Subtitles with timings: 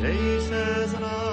[0.00, 1.31] Day says I.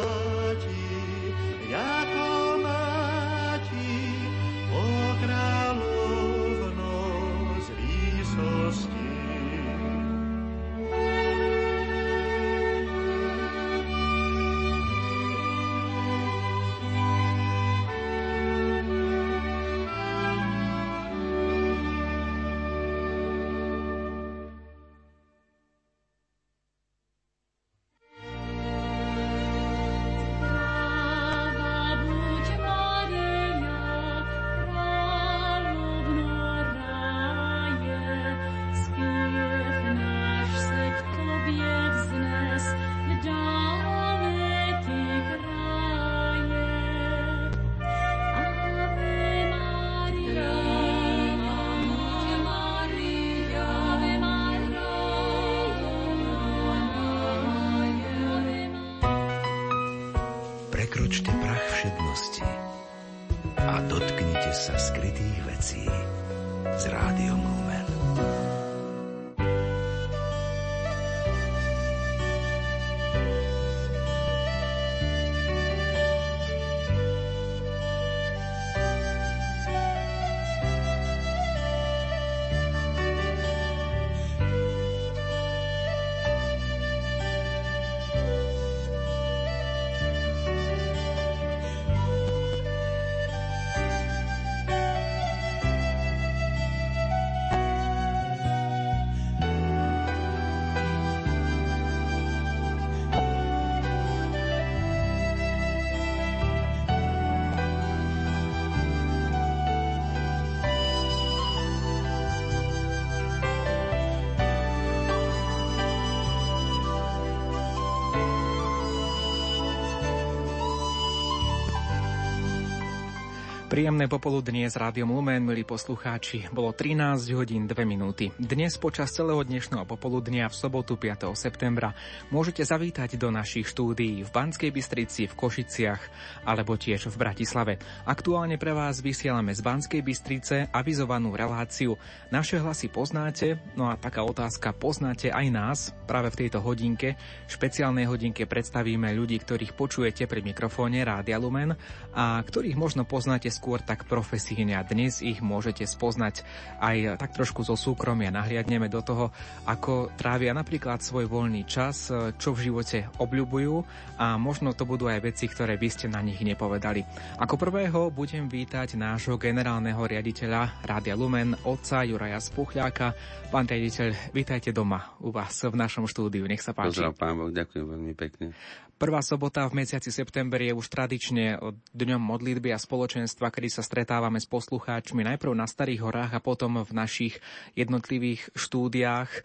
[123.80, 126.52] Príjemné popoludnie s Rádiom Lumen, milí poslucháči.
[126.52, 128.28] Bolo 13 hodín 2 minúty.
[128.36, 131.32] Dnes počas celého dnešného popoludnia v sobotu 5.
[131.32, 131.96] septembra
[132.28, 136.02] môžete zavítať do našich štúdií v Banskej Bystrici, v Košiciach
[136.44, 137.80] alebo tiež v Bratislave.
[138.04, 141.96] Aktuálne pre vás vysielame z Banskej Bystrice avizovanú reláciu.
[142.36, 145.80] Naše hlasy poznáte, no a taká otázka, poznáte aj nás?
[146.04, 147.16] Práve v tejto hodinke,
[147.48, 151.80] špeciálnej hodinke predstavíme ľudí, ktorých počujete pri mikrofóne Rádia Lumen
[152.12, 156.42] a ktorých možno poznáte skôr tak profesíne a dnes ich môžete spoznať
[156.82, 158.34] aj tak trošku zo súkromia.
[158.34, 159.30] Nahliadneme do toho,
[159.70, 162.10] ako trávia napríklad svoj voľný čas,
[162.42, 163.76] čo v živote obľubujú
[164.18, 167.06] a možno to budú aj veci, ktoré by ste na nich nepovedali.
[167.38, 173.14] Ako prvého budem vítať nášho generálneho riaditeľa Rádia Lumen, otca Juraja Spuchľáka.
[173.54, 176.48] Pán riaditeľ, vítajte doma u vás v našom štúdiu.
[176.48, 177.04] Nech sa páči.
[177.04, 178.56] Pozdrav, pán Boh, ďakujem veľmi pekne.
[179.00, 181.56] Prvá sobota v mesiaci september je už tradične
[181.96, 186.84] dňom modlitby a spoločenstva, kedy sa stretávame s poslucháčmi najprv na Starých horách a potom
[186.84, 187.40] v našich
[187.80, 189.32] jednotlivých štúdiách.
[189.32, 189.40] E,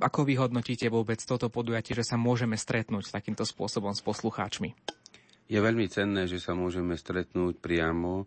[0.00, 4.72] ako vy hodnotíte vôbec toto podujatie, že sa môžeme stretnúť takýmto spôsobom s poslucháčmi?
[5.52, 8.24] Je veľmi cenné, že sa môžeme stretnúť priamo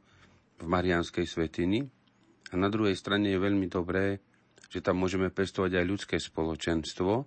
[0.61, 1.89] v Marianskej svetini
[2.53, 4.21] a na druhej strane je veľmi dobré,
[4.69, 7.25] že tam môžeme pestovať aj ľudské spoločenstvo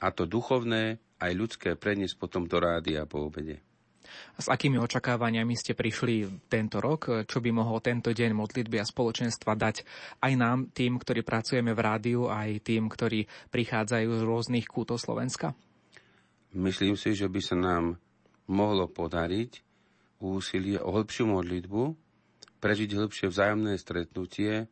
[0.00, 3.64] a to duchovné aj ľudské preniesť potom do rádia po obede.
[4.34, 7.26] S akými očakávaniami ste prišli tento rok?
[7.26, 9.82] Čo by mohol tento deň modlitby a spoločenstva dať
[10.22, 15.54] aj nám, tým, ktorí pracujeme v rádiu, aj tým, ktorí prichádzajú z rôznych kútov Slovenska?
[16.54, 17.98] Myslím si, že by sa nám
[18.46, 19.64] mohlo podariť
[20.22, 21.82] úsilie o hĺbšiu modlitbu,
[22.62, 24.70] prežiť hĺbšie vzájomné stretnutie,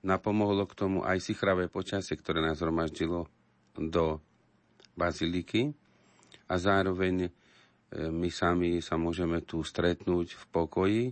[0.00, 3.28] napomohlo k tomu aj sichravé počasie, ktoré nás zhromaždilo
[3.76, 4.24] do
[4.96, 5.70] baziliky
[6.50, 7.30] a zároveň e,
[8.10, 11.02] my sami sa môžeme tu stretnúť v pokoji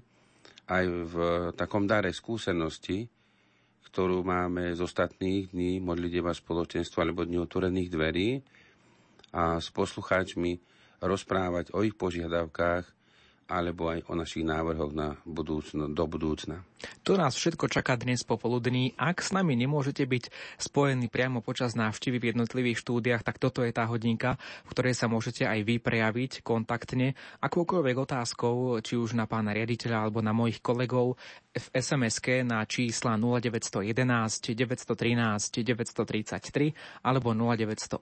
[0.68, 1.14] aj v
[1.56, 3.08] takom dare skúsenosti,
[3.88, 8.28] ktorú máme z ostatných dní modliteva spoločenstva alebo dní otvorených dverí
[9.32, 10.60] a s poslucháčmi
[11.00, 12.84] rozprávať o ich požiadavkách
[13.48, 16.60] alebo aj o našich návrhoch na budúcno, do budúcna.
[17.02, 18.94] To nás všetko čaká dnes popoludní.
[18.94, 20.24] Ak s nami nemôžete byť
[20.62, 24.38] spojení priamo počas návštevy v jednotlivých štúdiách, tak toto je tá hodinka,
[24.68, 30.06] v ktorej sa môžete aj vy prejaviť kontaktne akoukoľvek otázkou, či už na pána riaditeľa
[30.06, 31.18] alebo na mojich kolegov
[31.58, 37.98] v sms na čísla 0911 913 933 alebo 0908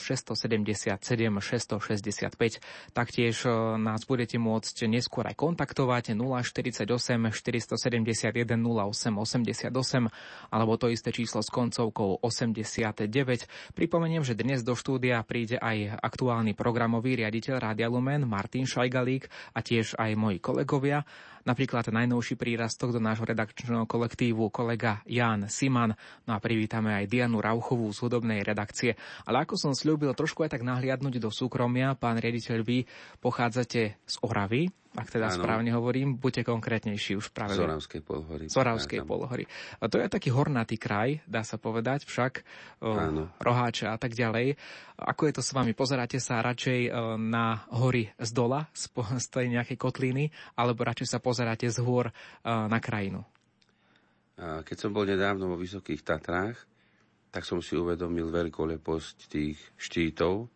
[0.00, 2.60] 677 665.
[2.96, 9.74] Taktiež e, nás budete môcť neskôr aj kontaktovať 048 471 81 08 88
[10.54, 13.74] alebo to isté číslo s koncovkou 89.
[13.74, 19.60] Pripomeniem, že dnes do štúdia príde aj aktuálny programový riaditeľ Rádia Lumen Martin Šajgalík a
[19.60, 21.02] tiež aj moji kolegovia.
[21.44, 25.92] Napríklad najnovší prírastok do nášho redakčného kolektívu kolega Jan Siman.
[26.24, 28.96] No a privítame aj Dianu Rauchovú z hudobnej redakcie.
[29.28, 32.88] Ale ako som slúbil trošku aj tak nahliadnúť do súkromia, pán riaditeľ, vy
[33.20, 35.42] pochádzate z Oravy, ak teda ano.
[35.42, 37.58] správne hovorím, buďte konkrétnejší už práve.
[37.58, 38.44] Z Oravskej polhory.
[38.46, 39.44] Z Oravskej polhory.
[39.82, 42.46] A to je taký hornatý kraj, dá sa povedať, však
[42.78, 42.94] o,
[43.42, 44.54] roháče a tak ďalej.
[44.94, 45.74] Ako je to s vami?
[45.74, 48.86] Pozeráte sa radšej o, na hory z dola, z,
[49.18, 52.12] z tej nejakej kotliny, alebo radšej sa pozeráte z hôr o,
[52.70, 53.26] na krajinu?
[54.38, 56.58] Keď som bol nedávno vo Vysokých Tatrách,
[57.34, 60.46] tak som si uvedomil veľkoleposť tých štítov,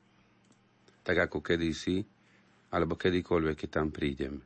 [1.02, 2.06] tak ako kedysi
[2.68, 4.40] alebo kedykoľvek, keď tam prídem.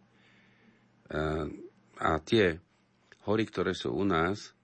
[1.99, 2.57] A tie
[3.27, 4.55] hory, ktoré sú u nás,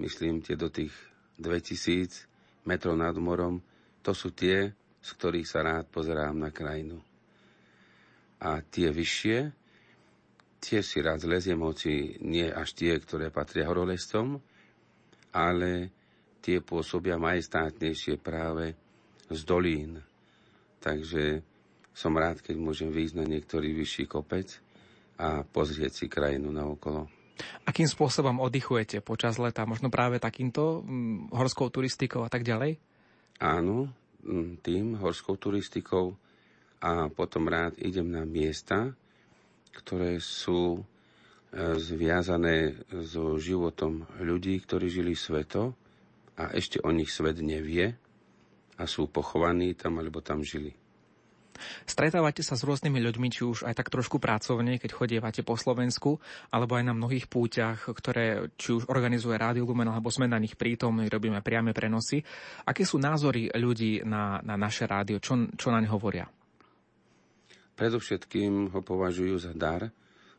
[0.00, 0.92] myslím tie do tých
[1.40, 2.28] 2000
[2.68, 3.60] metrov nad morom,
[4.02, 6.98] to sú tie, z ktorých sa rád pozerám na krajinu.
[8.42, 9.38] A tie vyššie,
[10.60, 14.40] tie si rád zleziem, hoci nie až tie, ktoré patria horolescom,
[15.32, 15.92] ale
[16.42, 18.76] tie pôsobia majestátnejšie práve
[19.30, 19.98] z dolín.
[20.78, 21.42] Takže
[21.96, 24.60] som rád, keď môžem výjsť na niektorý vyšší kopec
[25.16, 27.08] a pozrieť si krajinu na okolo.
[27.64, 29.64] Akým spôsobom oddychujete počas leta?
[29.64, 32.76] Možno práve takýmto hm, horskou turistikou a tak ďalej?
[33.40, 33.88] Áno,
[34.20, 36.12] hm, tým horskou turistikou
[36.84, 38.92] a potom rád idem na miesta,
[39.72, 40.80] ktoré sú e,
[41.80, 42.76] zviazané
[43.08, 45.72] so životom ľudí, ktorí žili sveto
[46.36, 47.96] a ešte o nich svet nevie
[48.76, 50.76] a sú pochovaní tam alebo tam žili.
[51.84, 56.22] Stretávate sa s rôznymi ľuďmi, či už aj tak trošku pracovne, keď chodievate po Slovensku,
[56.52, 60.54] alebo aj na mnohých púťach, ktoré či už organizuje Rádio Lumen, alebo sme na nich
[60.54, 62.22] prítomní, robíme priame prenosy.
[62.68, 65.20] Aké sú názory ľudí na, na naše rádio?
[65.20, 66.28] Čo, čo naň hovoria?
[67.76, 69.92] Predovšetkým ho považujú za dar,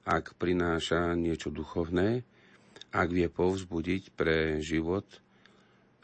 [0.07, 2.25] ak prináša niečo duchovné,
[2.95, 5.05] ak vie povzbudiť pre život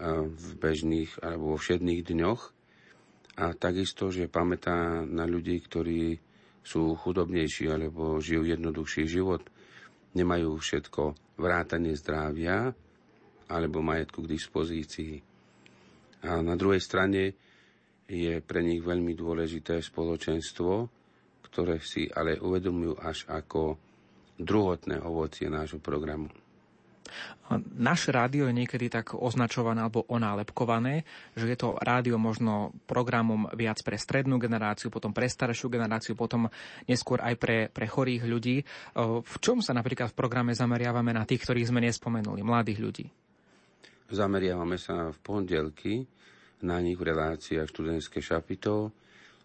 [0.04, 2.42] v bežných alebo vo všedných dňoch
[3.34, 6.22] a takisto, že pamätá na ľudí, ktorí
[6.62, 9.42] sú chudobnejší alebo žijú jednoduchší život,
[10.14, 12.72] nemajú všetko vrátanie zdravia
[13.50, 15.14] alebo majetku k dispozícii.
[16.24, 17.36] A na druhej strane
[18.08, 20.88] je pre nich veľmi dôležité spoločenstvo,
[21.50, 23.76] ktoré si ale uvedomujú až ako
[24.38, 26.30] druhotné ovocie nášho programu.
[27.78, 31.04] Naše rádio je niekedy tak označované alebo onálepkované,
[31.38, 36.50] že je to rádio možno programom viac pre strednú generáciu, potom pre staršiu generáciu, potom
[36.88, 38.64] neskôr aj pre, pre chorých ľudí.
[39.22, 43.06] V čom sa napríklad v programe zameriavame na tých, ktorých sme nespomenuli, mladých ľudí?
[44.14, 45.94] Zameriavame sa v pondelky
[46.64, 48.96] na nich v reláciách študentské šapito,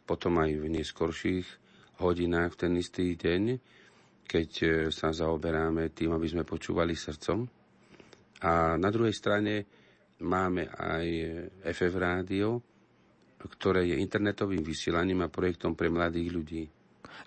[0.07, 1.47] potom aj v neskorších
[1.99, 3.43] hodinách v ten istý deň,
[4.29, 7.58] keď e, sa zaoberáme tým, aby sme počúvali srdcom
[8.43, 9.67] a na druhej strane
[10.23, 11.07] máme aj
[11.75, 12.63] FF rádio,
[13.39, 16.63] ktoré je internetovým vysielaním a projektom pre mladých ľudí.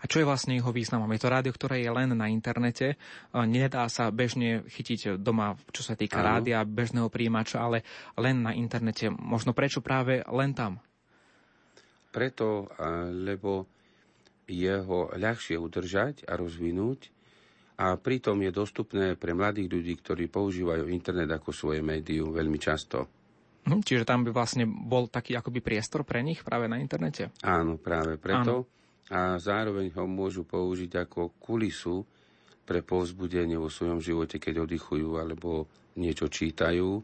[0.01, 1.11] A čo je vlastne jeho významom?
[1.13, 2.97] Je to rádio, ktoré je len na internete.
[3.35, 6.35] Nedá sa bežne chytiť doma, čo sa týka Áno.
[6.35, 7.85] rádia, bežného príjimača, ale
[8.17, 9.13] len na internete.
[9.13, 10.81] Možno prečo práve len tam?
[12.09, 12.65] Preto,
[13.13, 13.69] lebo
[14.49, 17.07] jeho ľahšie udržať a rozvinúť
[17.81, 23.09] a pritom je dostupné pre mladých ľudí, ktorí používajú internet ako svoje médium veľmi často.
[23.65, 27.33] Hm, čiže tam by vlastne bol taký akoby priestor pre nich práve na internete?
[27.41, 28.69] Áno, práve preto.
[28.69, 28.79] Áno.
[29.11, 32.05] A zároveň ho môžu použiť ako kulisu
[32.63, 35.65] pre povzbudenie vo svojom živote, keď oddychujú alebo
[35.97, 37.01] niečo čítajú,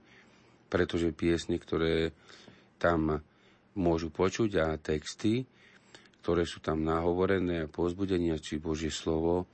[0.70, 2.14] pretože piesne, ktoré
[2.78, 3.20] tam
[3.74, 5.44] môžu počuť a texty,
[6.22, 9.50] ktoré sú tam nahovorené a povzbudenia, či Božie slovo,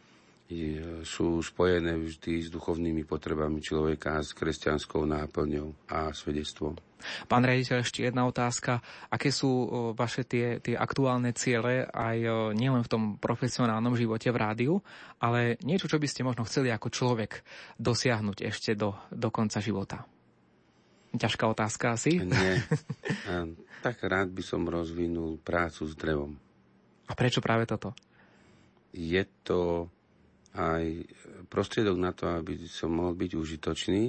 [1.04, 6.76] sú spojené vždy s duchovnými potrebami človeka s kresťanskou náplňou a svedectvom.
[7.28, 8.80] Pán rediteľ, ešte jedna otázka.
[9.12, 12.18] Aké sú vaše tie, tie aktuálne ciele aj
[12.56, 14.74] nielen v tom profesionálnom živote v rádiu,
[15.20, 17.44] ale niečo, čo by ste možno chceli ako človek
[17.76, 20.08] dosiahnuť ešte do, do konca života?
[21.14, 22.24] Ťažká otázka asi?
[22.24, 22.64] Nie.
[23.86, 26.40] tak rád by som rozvinul prácu s drevom.
[27.06, 27.94] A prečo práve toto?
[28.96, 29.92] Je to
[30.54, 30.86] aj
[31.50, 34.04] prostriedok na to, aby som mohol byť užitočný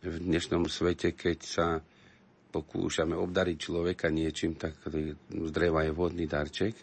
[0.00, 1.66] v dnešnom svete, keď sa
[2.50, 6.74] pokúšame obdariť človeka niečím, tak z dreva je vodný darček.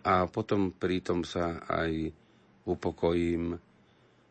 [0.00, 2.08] A potom pritom sa aj
[2.64, 3.52] upokojím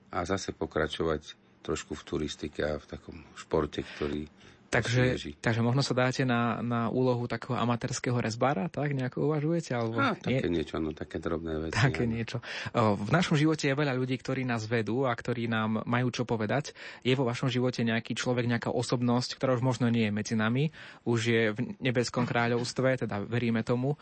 [0.10, 4.26] a zase pokračovať trošku v turistike a v takom športe, ktorý
[4.70, 9.74] Takže, takže možno sa dáte na, na úlohu takého amatérskeho rezbára, tak nejako uvažujete?
[9.74, 10.62] Alebo a, také nie?
[10.62, 11.74] niečo, no také drobné veci.
[11.74, 12.14] Také áno.
[12.14, 12.38] niečo.
[12.78, 16.78] V našom živote je veľa ľudí, ktorí nás vedú a ktorí nám majú čo povedať.
[17.02, 20.70] Je vo vašom živote nejaký človek, nejaká osobnosť, ktorá už možno nie je medzi nami,
[21.02, 23.98] už je v nebeskom kráľovstve, teda veríme tomu.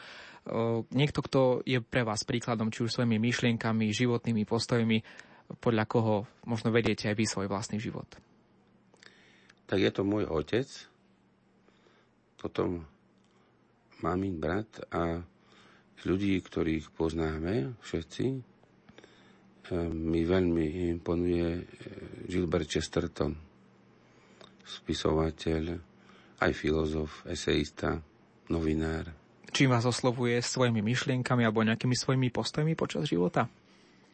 [0.92, 5.00] Niekto, kto je pre vás príkladom, či už svojimi myšlienkami, životnými postojmi,
[5.64, 8.27] podľa koho možno vediete aj vy svoj vlastný život
[9.68, 10.68] tak je to môj otec,
[12.40, 12.88] potom
[14.00, 15.20] mamin brat a
[16.08, 18.40] ľudí, ktorých poznáme všetci, e,
[19.92, 21.64] mi veľmi imponuje e,
[22.32, 23.36] Gilbert Chesterton,
[24.64, 25.64] spisovateľ,
[26.38, 27.98] aj filozof, eseista,
[28.48, 29.10] novinár.
[29.52, 33.50] Čím vás oslovuje svojimi myšlienkami alebo nejakými svojimi postojmi počas života?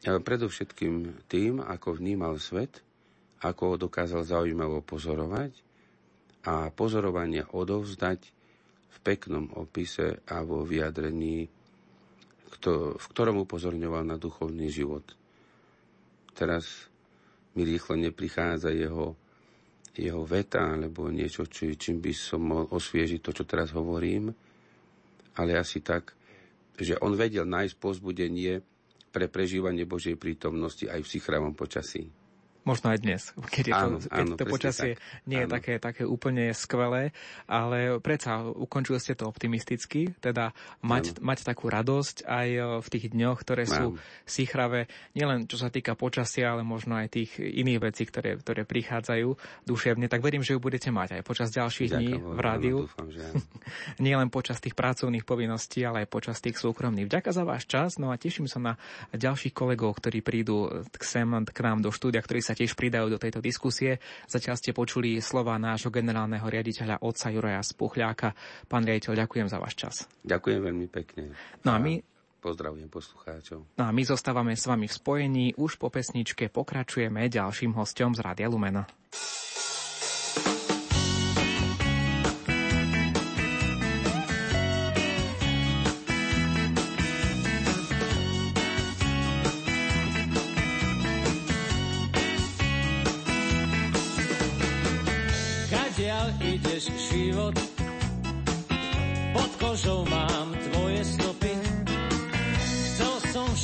[0.04, 2.84] Predovšetkým tým, ako vnímal svet,
[3.44, 5.52] ako ho dokázal zaujímavo pozorovať
[6.48, 8.20] a pozorovanie odovzdať
[8.94, 11.52] v peknom opise a vo vyjadrení,
[12.74, 15.04] v ktorom upozorňoval na duchovný život.
[16.32, 16.88] Teraz
[17.54, 19.20] mi rýchlo neprichádza jeho,
[19.94, 24.32] jeho veta alebo niečo, či, čím by som mohol osviežiť to, čo teraz hovorím,
[25.36, 26.16] ale asi tak,
[26.80, 28.64] že on vedel nájsť pozbudenie
[29.14, 32.23] pre prežívanie Božej prítomnosti aj v sichravom počasí.
[32.64, 35.04] Možno aj dnes, keď, je to, áno, keď áno, to počasie tak.
[35.28, 37.12] nie je také, také úplne skvelé,
[37.44, 43.06] ale predsa ukončili ste to optimisticky, teda mať, mať takú radosť aj e, v tých
[43.12, 48.08] dňoch, ktoré sú síchravé, nielen čo sa týka počasia, ale možno aj tých iných vecí,
[48.08, 49.36] ktoré, ktoré prichádzajú
[49.68, 52.78] duševne, tak verím, že ju budete mať aj počas ďalších Ďakujem, dní v rádiu.
[54.04, 57.12] Nie len počas tých pracovných povinností, ale aj počas tých súkromných.
[57.12, 58.74] Vďaka za váš čas, no a teším sa na
[59.12, 63.10] ďalších kolegov, ktorí prídu k sem, k nám do štúdia, ktorí sa sa tiež pridajú
[63.10, 63.98] do tejto diskusie.
[64.30, 68.38] Zatiaľ ste počuli slova nášho generálneho riaditeľa otca Juraja Spuchľáka.
[68.70, 69.96] Pán riaditeľ, ďakujem za váš čas.
[70.22, 71.34] Ďakujem veľmi pekne.
[71.66, 73.80] No a my Pozdravujem poslucháčov.
[73.80, 75.46] No a my zostávame s vami v spojení.
[75.56, 78.84] Už po pesničke pokračujeme ďalším hostom z Rádia Lumena.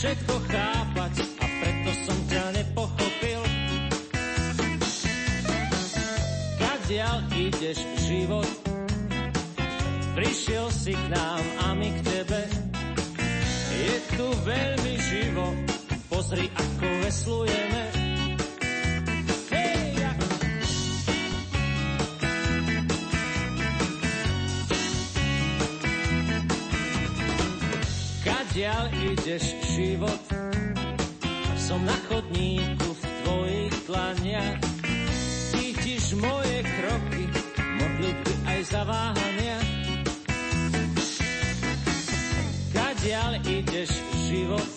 [0.10, 3.42] Všetko chápať a preto som ťa nepochopil.
[6.58, 8.50] Kadiaľ ideš život,
[10.18, 12.42] prišiel si k nám a my k tebe.
[13.78, 15.46] Je tu veľmi živo,
[16.10, 17.69] pozri ako veslujeme.
[29.30, 30.22] Ideš život,
[31.54, 34.58] som na chodníku v tvojich tlaniach.
[35.54, 37.30] Cítiš moje kroky,
[37.78, 39.58] modlitby aj zaváhania.
[42.74, 44.70] Kadiaľ ideš život,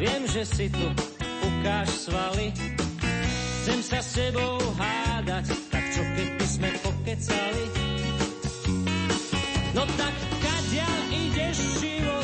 [0.00, 0.88] viem, že si tu,
[1.20, 2.48] ukáž svaly.
[3.60, 7.64] Chcem sa s tebou hádať, tak čo keď by sme pokecali?
[9.76, 12.15] No tak kadiaľ ideš život,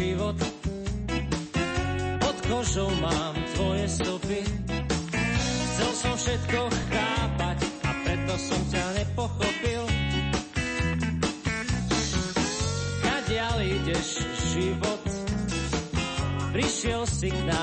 [0.00, 0.38] život,
[2.24, 4.40] pod kožou mám tvoje stopy.
[5.44, 9.84] Chcel som všetko chápať a preto som ťa nepochopil.
[13.04, 14.24] Kadiaľ ideš
[14.56, 15.04] život,
[16.56, 17.59] prišiel si k nám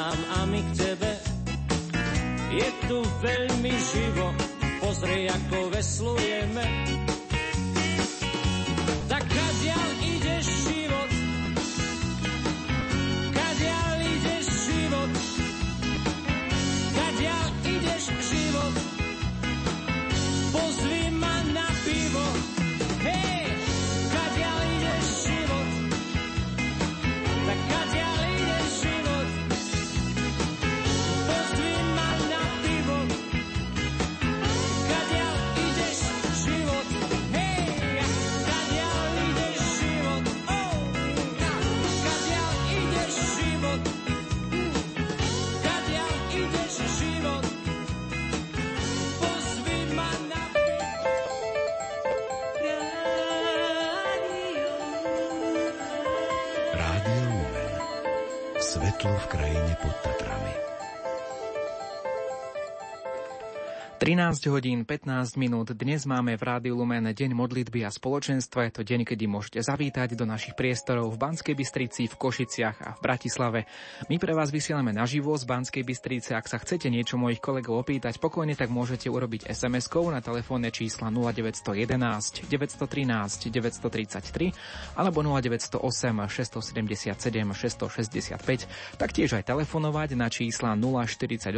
[64.08, 65.76] 13 hodín 15 minút.
[65.76, 68.72] Dnes máme v Rádiu Lumen Deň modlitby a spoločenstva.
[68.72, 72.96] Je to deň, kedy môžete zavítať do našich priestorov v Banskej Bystrici, v Košiciach a
[72.96, 73.68] v Bratislave.
[74.08, 76.40] My pre vás vysielame naživo z Banskej Bystrice.
[76.40, 81.12] Ak sa chcete niečo mojich kolegov opýtať, pokojne tak môžete urobiť SMS-kou na telefónne čísla
[81.12, 88.72] 0911 913 933 alebo 0908 677 665.
[88.96, 91.52] Taktiež aj telefonovať na čísla 048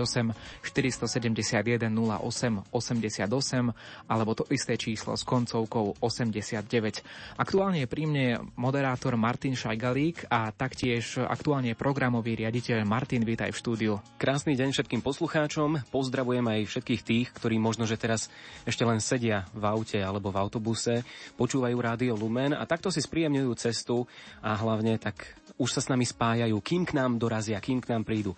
[0.66, 3.28] 471 08 88
[4.08, 7.04] alebo to isté číslo s koncovkou 89.
[7.36, 13.60] Aktuálne je pri mne moderátor Martin Šajgalík a taktiež aktuálne programový riaditeľ Martin, vítaj v
[13.60, 13.94] štúdiu.
[14.16, 15.90] Krásny deň všetkým poslucháčom.
[15.90, 18.32] Pozdravujem aj všetkých tých, ktorí možno, že teraz
[18.64, 21.04] ešte len sedia v aute alebo v autobuse,
[21.36, 24.08] počúvajú rádio Lumen a takto si spríjemňujú cestu
[24.40, 28.08] a hlavne tak už sa s nami spájajú, kým k nám dorazia, kým k nám
[28.08, 28.32] prídu.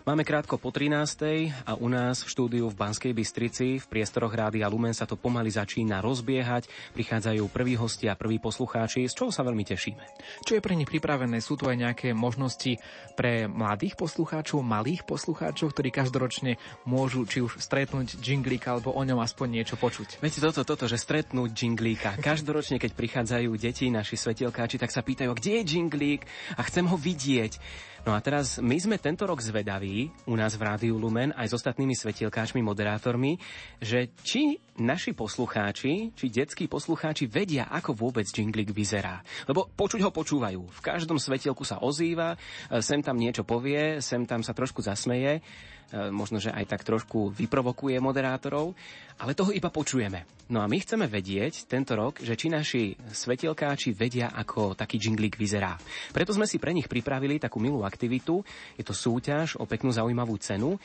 [0.00, 1.52] Máme krátko po 13.
[1.68, 5.52] a u nás v štúdiu v Banskej Bystrici v priestoroch Rádia Lumen sa to pomaly
[5.52, 6.72] začína rozbiehať.
[6.96, 10.00] Prichádzajú prví hostia, prví poslucháči, z čoho sa veľmi tešíme.
[10.48, 11.44] Čo je pre nich pripravené?
[11.44, 12.80] Sú tu aj nejaké možnosti
[13.12, 16.56] pre mladých poslucháčov, malých poslucháčov, ktorí každoročne
[16.88, 20.24] môžu či už stretnúť džinglíka alebo o ňom aspoň niečo počuť.
[20.24, 22.16] Viete toto, toto, že stretnúť džinglíka.
[22.24, 26.24] Každoročne, keď prichádzajú deti, naši svetielkáči, tak sa pýtajú, kde je džinglík
[26.56, 27.60] a chcem ho vidieť.
[28.00, 29.89] No a teraz my sme tento rok zvedaví
[30.26, 33.36] u nás v Rádiu Lumen aj s ostatnými svetielkáčmi, moderátormi,
[33.82, 39.20] že či naši poslucháči, či detskí poslucháči vedia, ako vôbec jinglik vyzerá.
[39.44, 40.62] Lebo počuť ho počúvajú.
[40.64, 42.38] V každom svetielku sa ozýva,
[42.80, 45.42] sem tam niečo povie, sem tam sa trošku zasmeje.
[45.90, 48.78] E, možno, že aj tak trošku vyprovokuje moderátorov,
[49.18, 50.22] ale toho iba počujeme.
[50.50, 55.38] No a my chceme vedieť tento rok, že či naši svetielkáči vedia, ako taký džinglík
[55.38, 55.78] vyzerá.
[56.10, 58.42] Preto sme si pre nich pripravili takú milú aktivitu.
[58.74, 60.74] Je to súťaž o peknú zaujímavú cenu.
[60.74, 60.78] E,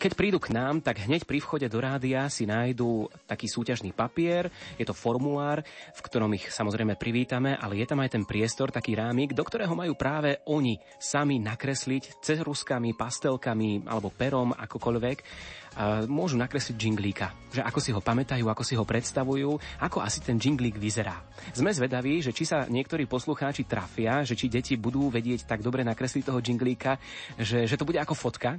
[0.00, 4.48] keď prídu k nám, tak hneď pri vchode do rádia si nájdú taký súťažný papier.
[4.80, 5.60] Je to formulár,
[5.92, 9.76] v ktorom ich samozrejme privítame, ale je tam aj ten priestor, taký rámik, do ktorého
[9.76, 15.18] majú práve oni sami nakresliť ceruskami, pastelkami, alebo perom, akokoľvek,
[16.06, 17.26] môžu nakresliť džinglíka.
[17.52, 21.20] Že ako si ho pamätajú, ako si ho predstavujú, ako asi ten džinglík vyzerá.
[21.52, 25.84] Sme zvedaví, že či sa niektorí poslucháči trafia, že či deti budú vedieť tak dobre
[25.84, 26.96] nakresliť toho džinglíka,
[27.36, 28.56] že, že to bude ako fotka.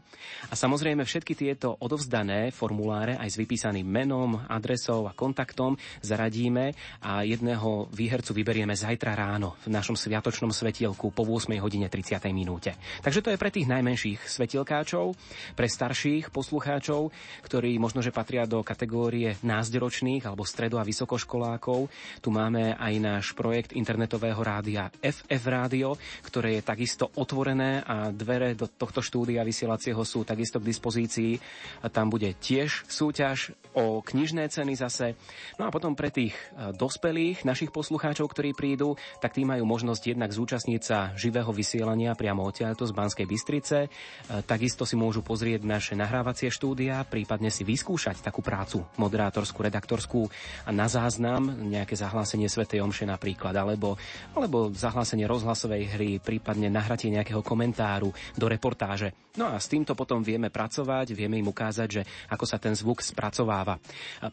[0.50, 5.74] A samozrejme všetky tieto odovzdané formuláre aj s vypísaným menom, adresou a kontaktom
[6.06, 12.22] zaradíme a jedného výhercu vyberieme zajtra ráno v našom sviatočnom svetielku po 8 hodine 30
[12.30, 12.78] minúte.
[13.02, 15.18] Takže to je pre tých najmenších svetielkáčov,
[15.58, 17.03] pre starších poslucháčov
[17.48, 21.90] ktorí možno, že patria do kategórie názderočných alebo stredo- a vysokoškolákov.
[22.22, 28.54] Tu máme aj náš projekt internetového rádia FF Rádio, ktoré je takisto otvorené a dvere
[28.54, 31.32] do tohto štúdia vysielacieho sú takisto k dispozícii.
[31.90, 35.18] Tam bude tiež súťaž o knižné ceny zase.
[35.58, 40.14] No a potom pre tých e, dospelých našich poslucháčov, ktorí prídu, tak tí majú možnosť
[40.14, 43.78] jednak zúčastniť sa živého vysielania priamo odtiaľto z Banskej Bystrice.
[43.86, 43.90] E,
[44.46, 50.30] takisto si môžu pozrieť naše nahrávacie štúdia štúdia, prípadne si vyskúšať takú prácu moderátorskú, redaktorskú
[50.66, 53.98] a na záznam nejaké zahlásenie Svetej Omše napríklad, alebo,
[54.38, 59.18] alebo zahlásenie rozhlasovej hry, prípadne nahratie nejakého komentáru do reportáže.
[59.34, 63.02] No a s týmto potom vieme pracovať, vieme im ukázať, že ako sa ten zvuk
[63.02, 63.82] spracováva.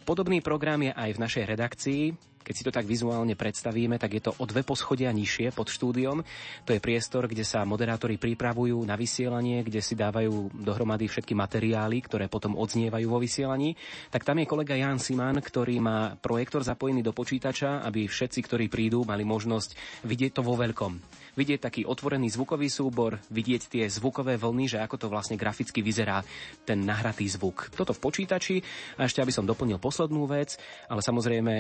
[0.05, 2.30] Podobný program je aj v našej redakcii.
[2.40, 6.24] Keď si to tak vizuálne predstavíme, tak je to o dve poschodia nižšie pod štúdiom.
[6.64, 12.00] To je priestor, kde sa moderátori pripravujú na vysielanie, kde si dávajú dohromady všetky materiály,
[12.00, 13.76] ktoré potom odznievajú vo vysielaní.
[14.09, 18.66] Tak tam je kolega Jan Siman, ktorý má projektor zapojený do počítača, aby všetci, ktorí
[18.72, 24.37] prídu, mali možnosť vidieť to vo veľkom vidieť taký otvorený zvukový súbor, vidieť tie zvukové
[24.37, 26.20] vlny, že ako to vlastne graficky vyzerá
[26.68, 27.72] ten nahratý zvuk.
[27.72, 28.61] Toto v počítači
[29.00, 30.61] a ešte aby som doplnil poslednú vec,
[30.92, 31.53] ale samozrejme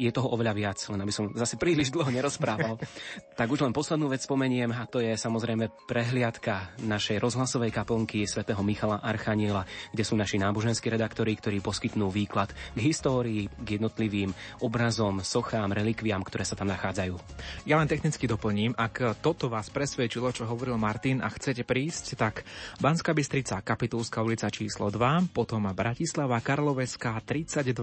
[0.00, 2.80] je toho oveľa viac, len aby som zase príliš dlho nerozprával.
[3.40, 8.64] tak už len poslednú vec spomeniem a to je samozrejme prehliadka našej rozhlasovej kaplnky svätého
[8.64, 14.32] Michala Archaniela, kde sú naši náboženskí redaktori, ktorí poskytnú výklad k histórii, k jednotlivým
[14.64, 17.18] obrazom, sochám, relikviám, ktoré sa tam nachádzajú.
[17.66, 22.46] Ja len technicky doplním, ak toto vás presvedčilo, čo hovoril Martin a chcete prísť, tak
[22.78, 27.74] Banská Bystrica, Kapitulská ulica číslo 2, potom Bratislava, Karloveská 32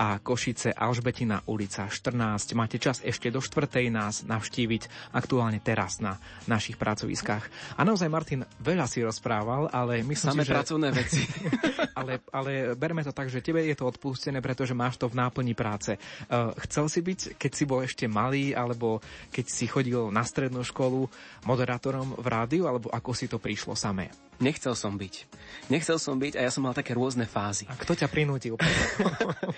[0.00, 2.56] a Košice Alžbetina ulica 14.
[2.56, 6.16] Máte čas ešte do štvrtej nás navštíviť aktuálne teraz na
[6.48, 7.76] našich pracoviskách.
[7.76, 10.56] A naozaj, Martin, veľa si rozprával, ale myslím Samé si, že...
[10.56, 11.20] pracovné veci.
[12.00, 15.52] ale, ale berme to tak, že tebe je to odpustené, pretože máš to v náplni
[15.52, 16.00] práce.
[16.32, 20.64] Uh, chcel si byť, keď si bol ešte malý, alebo keď si chodil na strednú
[20.68, 21.08] školu,
[21.48, 24.27] moderátorom v rádiu, alebo ako si to prišlo samé?
[24.38, 25.26] Nechcel som byť.
[25.66, 27.66] Nechcel som byť a ja som mal také rôzne fázy.
[27.66, 28.54] A kto ťa prinútil?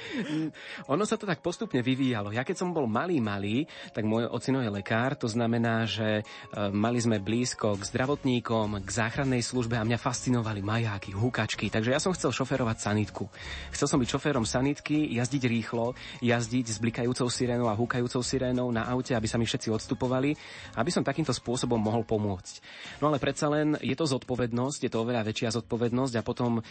[0.93, 2.33] ono sa to tak postupne vyvíjalo.
[2.33, 6.23] Ja keď som bol malý, malý, tak môj ocino je lekár, to znamená, že e,
[6.73, 12.01] mali sme blízko k zdravotníkom, k záchrannej službe a mňa fascinovali majáky, hukačky, takže ja
[12.01, 13.29] som chcel šoferovať sanitku.
[13.77, 15.93] Chcel som byť šoférom sanitky, jazdiť rýchlo,
[16.25, 20.33] jazdiť s blikajúcou sirénou a húkajúcou sirénou na aute, aby sa mi všetci odstupovali,
[20.81, 22.65] aby som takýmto spôsobom mohol pomôcť.
[23.05, 26.53] No ale predsa len je to zodpovednosť zodpovednosť, je to oveľa väčšia zodpovednosť a potom
[26.59, 26.63] e,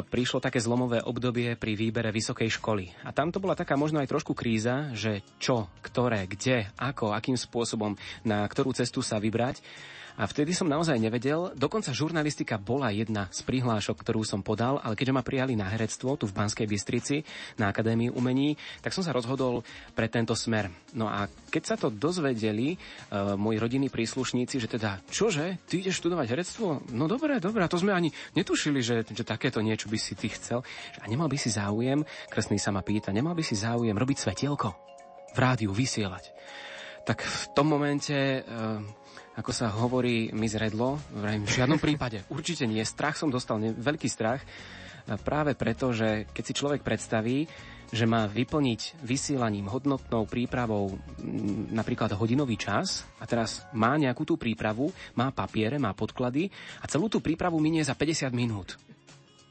[0.00, 2.88] prišlo také zlomové obdobie pri výbere vysokej školy.
[3.04, 7.36] A tam to bola taká možno aj trošku kríza, že čo, ktoré, kde, ako, akým
[7.36, 9.60] spôsobom, na ktorú cestu sa vybrať.
[10.20, 14.92] A vtedy som naozaj nevedel, dokonca žurnalistika bola jedna z prihlášok, ktorú som podal, ale
[14.92, 17.24] keďže ma prijali na herectvo tu v Banskej Bystrici
[17.56, 19.64] na Akadémii umení, tak som sa rozhodol
[19.96, 20.68] pre tento smer.
[20.92, 26.04] No a keď sa to dozvedeli uh, moji rodinní príslušníci, že teda, čože, ty ideš
[26.04, 26.84] študovať herectvo?
[26.92, 30.60] No dobre, dobre, to sme ani netušili, že, že takéto niečo by si ty chcel.
[31.00, 34.68] A nemal by si záujem, krstný sa ma pýta, nemal by si záujem robiť svetielko
[35.32, 36.28] v rádiu, vysielať.
[37.02, 38.78] Tak v tom momente uh,
[39.32, 41.00] ako sa hovorí, mi zredlo.
[41.12, 42.20] V žiadnom prípade.
[42.28, 42.84] Určite nie.
[42.84, 44.44] Strach som dostal, ne, veľký strach.
[45.24, 47.48] Práve preto, že keď si človek predstaví,
[47.92, 50.96] že má vyplniť vysielaním hodnotnou prípravou
[51.72, 56.48] napríklad hodinový čas a teraz má nejakú tú prípravu, má papiere, má podklady
[56.80, 58.80] a celú tú prípravu minie za 50 minút.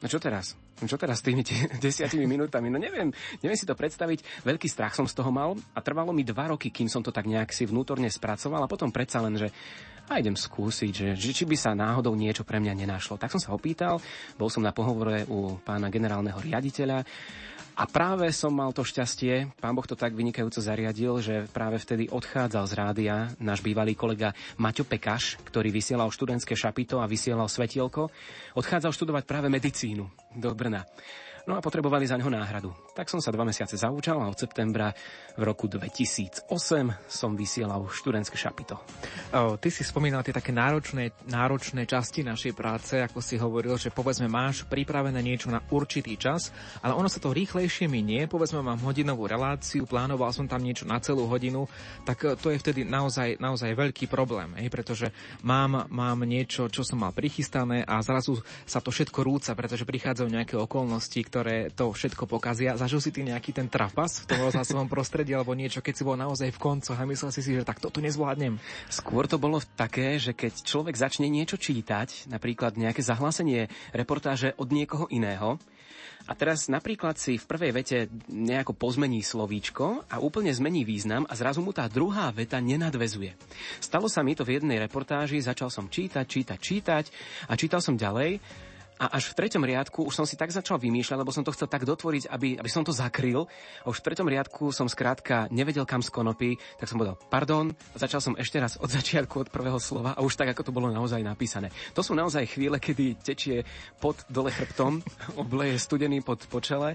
[0.02, 0.58] No čo teraz?
[0.82, 1.46] No čo teraz s tými
[1.86, 2.74] desiatimi minútami?
[2.74, 3.14] No neviem,
[3.46, 4.44] neviem si to predstaviť.
[4.44, 7.30] Veľký strach som z toho mal a trvalo mi dva roky, kým som to tak
[7.30, 9.54] nejak si vnútorne spracoval a potom predsa len, že
[10.12, 13.16] a idem skúsiť, že, že či by sa náhodou niečo pre mňa nenašlo.
[13.16, 14.04] Tak som sa opýtal,
[14.36, 17.08] bol som na pohovore u pána generálneho riaditeľa
[17.72, 22.12] a práve som mal to šťastie, pán Boh to tak vynikajúco zariadil, že práve vtedy
[22.12, 28.12] odchádzal z rádia náš bývalý kolega Maťo Pekaš, ktorý vysielal študentské šapito a vysielal svetielko.
[28.60, 30.04] Odchádzal študovať práve medicínu
[30.36, 30.84] do Brna.
[31.50, 32.70] No a potrebovali za ňo náhradu.
[32.94, 34.94] Tak som sa dva mesiace zaučal a od septembra
[35.34, 36.46] v roku 2008
[37.10, 38.78] som vysielal študentské šapito.
[39.34, 43.90] O, ty si spomínal tie také náročné, náročné časti našej práce, ako si hovoril, že
[43.90, 46.54] povedzme máš pripravené niečo na určitý čas,
[46.86, 51.02] ale ono sa to rýchlejšie minie, povedzme mám hodinovú reláciu, plánoval som tam niečo na
[51.02, 51.66] celú hodinu,
[52.06, 55.08] tak e, to je vtedy naozaj, naozaj veľký problém, hej, pretože
[55.42, 60.28] mám, mám niečo, čo som mal prichystané a zrazu sa to všetko rúca, pretože prichádzajú
[60.28, 62.76] nejaké okolnosti, ktoré to všetko pokazia.
[62.76, 66.20] Zažil si ty nejaký ten trapas v tom rozhlasovom prostredí alebo niečo, keď si bol
[66.20, 68.60] naozaj v koncoch a myslel si si, že tak toto nezvládnem?
[68.92, 74.76] Skôr to bolo také, že keď človek začne niečo čítať, napríklad nejaké zahlásenie reportáže od
[74.76, 75.56] niekoho iného,
[76.30, 77.98] a teraz napríklad si v prvej vete
[78.30, 83.34] nejako pozmení slovíčko a úplne zmení význam a zrazu mu tá druhá veta nenadvezuje.
[83.82, 87.06] Stalo sa mi to v jednej reportáži, začal som čítať, čítať, čítať
[87.50, 88.38] a čítal som ďalej
[89.02, 91.66] a až v treťom riadku už som si tak začal vymýšľať, lebo som to chcel
[91.66, 93.50] tak dotvoriť, aby, aby som to zakryl.
[93.82, 98.22] A už v treťom riadku som skrátka nevedel kam z tak som povedal pardon, začal
[98.22, 101.18] som ešte raz od začiatku, od prvého slova a už tak, ako to bolo naozaj
[101.26, 101.74] napísané.
[101.98, 103.66] To sú naozaj chvíle, kedy tečie
[103.98, 105.02] pod dole chrbtom,
[105.42, 106.94] obleje studený pod počele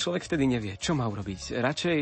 [0.00, 1.60] človek vtedy nevie, čo má urobiť.
[1.60, 1.98] Radšej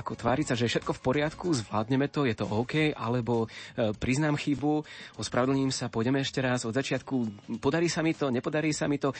[0.00, 3.92] ako tváriť sa, že je všetko v poriadku, zvládneme to, je to OK, alebo e,
[3.92, 4.80] priznám chybu,
[5.20, 7.14] ospravedlním sa, pôjdeme ešte raz od začiatku,
[7.60, 9.12] podarí sa mi to, nepodarí sa mi to,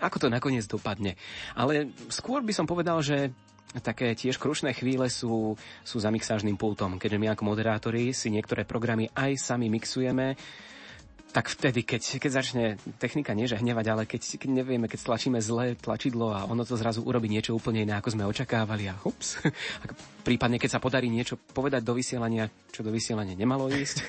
[0.00, 1.20] ako to nakoniec dopadne.
[1.52, 3.28] Ale skôr by som povedal, že
[3.84, 5.52] také tiež krušné chvíle sú,
[5.84, 10.32] sú za mixážnym pultom, keďže my ako moderátori si niektoré programy aj sami mixujeme
[11.28, 12.64] tak vtedy, keď, keď začne
[12.96, 16.72] technika nie že hnevať, ale keď, keď nevieme, keď stlačíme zlé tlačidlo a ono to
[16.72, 19.44] zrazu urobí niečo úplne iné, ako sme očakávali a ups,
[20.28, 24.08] prípadne keď sa podarí niečo povedať do vysielania, čo do vysielania nemalo ísť,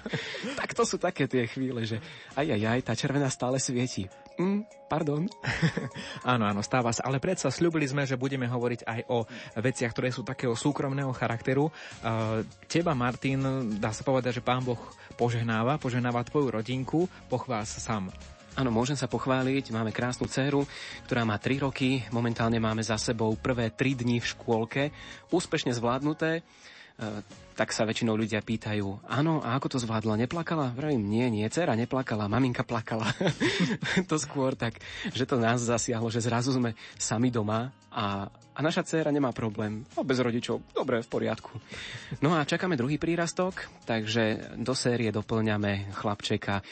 [0.62, 1.98] tak to sú také tie chvíle, že
[2.38, 4.06] aj, aj, aj, tá červená stále svieti.
[4.40, 5.28] Mm, pardon.
[6.32, 7.04] áno, áno, stáva sa.
[7.04, 9.28] Ale predsa slúbili sme, že budeme hovoriť aj o
[9.60, 11.68] veciach, ktoré sú takého súkromného charakteru.
[11.68, 14.80] Uh, teba, Martin, dá sa povedať, že pán Boh
[15.20, 18.08] požehnáva, požehnáva tvoju rodinku, pochvál sa sám.
[18.56, 19.76] Áno, môžem sa pochváliť.
[19.76, 20.64] Máme krásnu dceru,
[21.04, 22.02] ktorá má 3 roky.
[22.10, 24.82] Momentálne máme za sebou prvé 3 dni v škôlke.
[25.28, 26.42] Úspešne zvládnuté.
[27.60, 30.72] Tak sa väčšinou ľudia pýtajú, áno, a ako to zvládla, neplakala?
[30.72, 33.12] Vravím, nie, nie, dcera neplakala, maminka plakala.
[34.10, 34.80] to skôr tak,
[35.12, 39.84] že to nás zasiahlo, že zrazu sme sami doma a, a naša dcera nemá problém.
[39.92, 41.52] No, bez rodičov, dobre, v poriadku.
[42.24, 46.64] No a čakáme druhý prírastok, takže do série doplňame chlapčeka.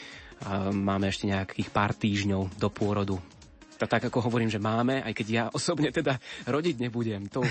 [0.73, 3.21] Máme ešte nejakých pár týždňov do pôrodu
[3.85, 7.45] tak ako hovorím, že máme, aj keď ja osobne teda rodiť nebudem, to,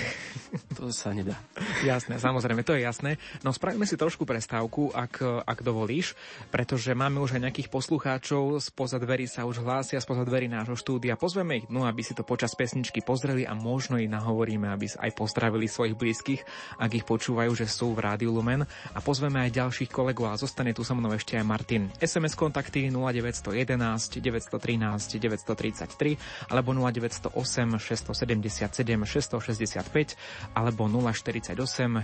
[0.76, 1.38] to sa nedá.
[1.86, 3.16] Jasné, samozrejme, to je jasné.
[3.40, 6.12] No spravíme si trošku prestávku, ak, ak dovolíš,
[6.50, 11.14] pretože máme už aj nejakých poslucháčov, spoza dverí sa už hlásia, spoza dverí nášho štúdia.
[11.14, 15.14] Pozveme ich, no aby si to počas pesničky pozreli a možno ich nahovoríme, aby aj
[15.14, 16.40] pozdravili svojich blízkych,
[16.82, 18.66] ak ich počúvajú, že sú v Rádiu Lumen.
[18.92, 21.92] A pozveme aj ďalších kolegov a zostane tu so mnou ešte aj Martin.
[22.02, 26.17] SMS kontakty 0911 913 933
[26.50, 27.34] alebo 0908
[27.78, 30.18] 677 665
[30.54, 31.54] alebo 048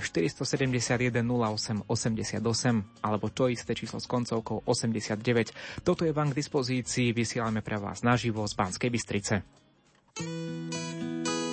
[0.01, 5.85] 471 08 88 alebo to isté číslo s koncovkou 89.
[5.85, 9.35] Toto je vám k dispozícii, vysielame pre vás naživo z Banskej Bystrice.
[10.15, 11.44] srdce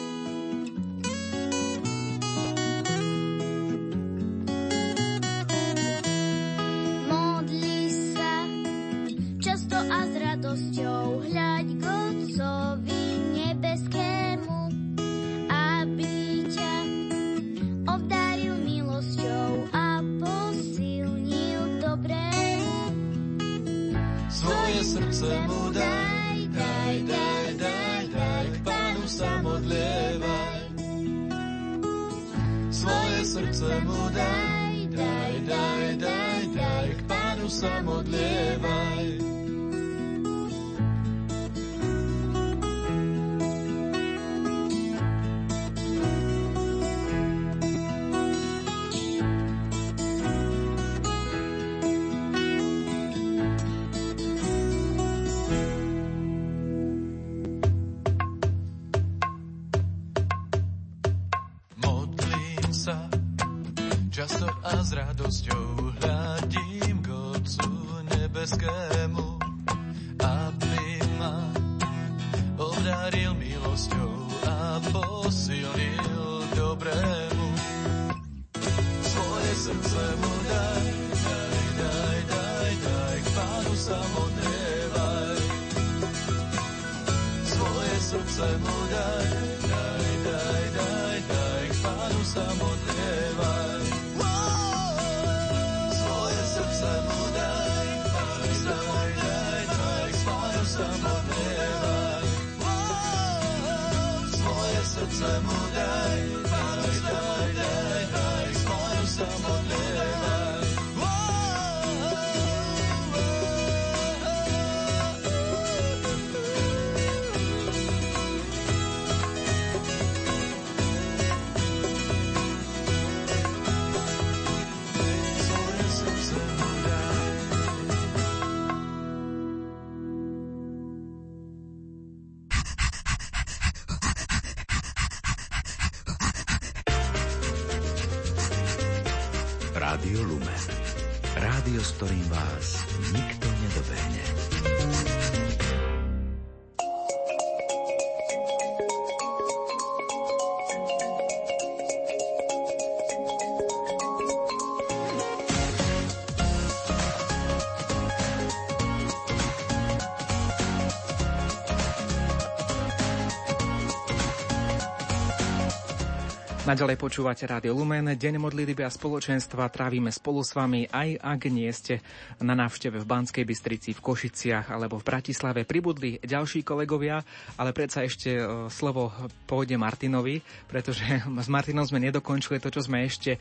[166.71, 171.67] Naďalej počúvate Rádio Lumen, Deň modlitby a spoločenstva trávime spolu s vami, aj ak nie
[171.75, 171.99] ste
[172.39, 175.67] na návšteve v Banskej Bystrici, v Košiciach alebo v Bratislave.
[175.67, 177.19] Pribudli ďalší kolegovia,
[177.60, 179.12] ale predsa ešte e, slovo
[179.43, 180.39] pôjde Martinovi,
[180.71, 181.03] pretože
[181.43, 183.39] s Martinom sme nedokončili to, čo sme ešte e,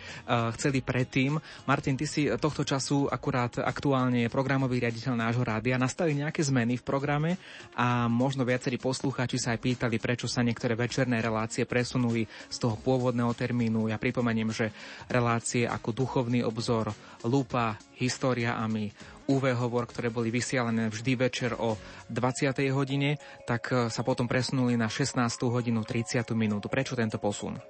[0.59, 1.39] chceli predtým.
[1.71, 5.79] Martin, ty si tohto času akurát aktuálne programový riaditeľ nášho rádia.
[5.79, 7.39] Nastali nejaké zmeny v programe
[7.79, 12.75] a možno viacerí poslucháči sa aj pýtali, prečo sa niektoré večerné relácie presunuli z toho
[12.75, 13.93] pôvodného pôvodného termínu.
[13.93, 14.73] Ja pripomeniem, že
[15.13, 16.97] relácie ako duchovný obzor,
[17.29, 18.89] lupa, história a my,
[19.29, 21.77] UV hovor, ktoré boli vysielané vždy večer o
[22.09, 22.57] 20.
[22.73, 25.21] hodine, tak sa potom presunuli na 16.
[25.53, 26.33] hodinu 30.
[26.33, 26.73] minútu.
[26.73, 27.61] Prečo tento posun?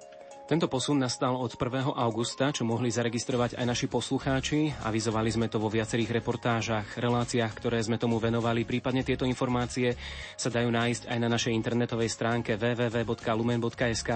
[0.51, 1.95] Tento posun nastal od 1.
[1.95, 4.83] augusta, čo mohli zaregistrovať aj naši poslucháči.
[4.83, 8.67] Avizovali sme to vo viacerých reportážach, reláciách, ktoré sme tomu venovali.
[8.67, 9.95] Prípadne tieto informácie
[10.35, 14.11] sa dajú nájsť aj na našej internetovej stránke www.lumen.sk.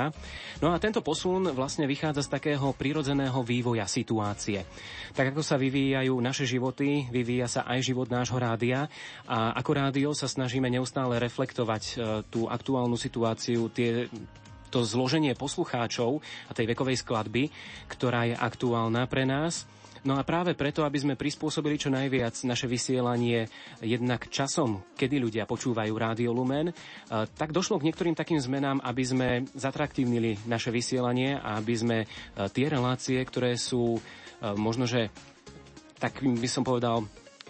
[0.59, 4.67] No a tento posun vlastne vychádza z takého prirodzeného vývoja situácie.
[5.15, 8.91] Tak ako sa vyvíjajú naše životy, vyvíja sa aj život nášho rádia
[9.23, 11.93] a ako rádio sa snažíme neustále reflektovať e,
[12.27, 14.11] tú aktuálnu situáciu, tie
[14.75, 17.47] to zloženie poslucháčov a tej vekovej skladby,
[17.87, 19.63] ktorá je aktuálna pre nás.
[20.05, 23.49] No a práve preto, aby sme prispôsobili čo najviac naše vysielanie
[23.81, 26.73] jednak časom, kedy ľudia počúvajú Rádio Lumen, eh,
[27.25, 32.07] tak došlo k niektorým takým zmenám, aby sme zatraktívnili naše vysielanie a aby sme eh,
[32.53, 35.09] tie relácie, ktoré sú eh, možno, že
[35.97, 37.01] tak by som povedal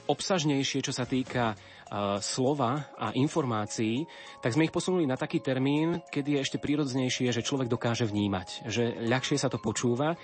[0.08, 1.58] obsažnejšie, čo sa týka
[2.20, 4.04] slova a informácií,
[4.42, 8.66] tak sme ich posunuli na taký termín, kedy je ešte prírodznejšie, že človek dokáže vnímať,
[8.66, 10.18] že ľahšie sa to počúva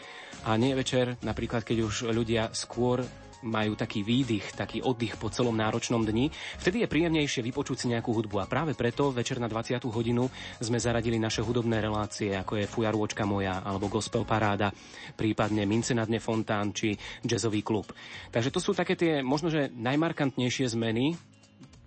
[0.45, 3.05] a nie večer, napríklad keď už ľudia skôr
[3.41, 6.29] majú taký výdych, taký oddych po celom náročnom dni,
[6.61, 8.37] vtedy je príjemnejšie vypočuť si nejakú hudbu.
[8.37, 9.81] A práve preto večer na 20.
[9.89, 10.29] hodinu
[10.61, 14.69] sme zaradili naše hudobné relácie, ako je Fujarôčka moja, alebo Gospel Paráda,
[15.17, 16.93] prípadne Mince na dne Fontán, či
[17.25, 17.89] Jazzový klub.
[18.29, 21.17] Takže to sú také tie možno, najmarkantnejšie zmeny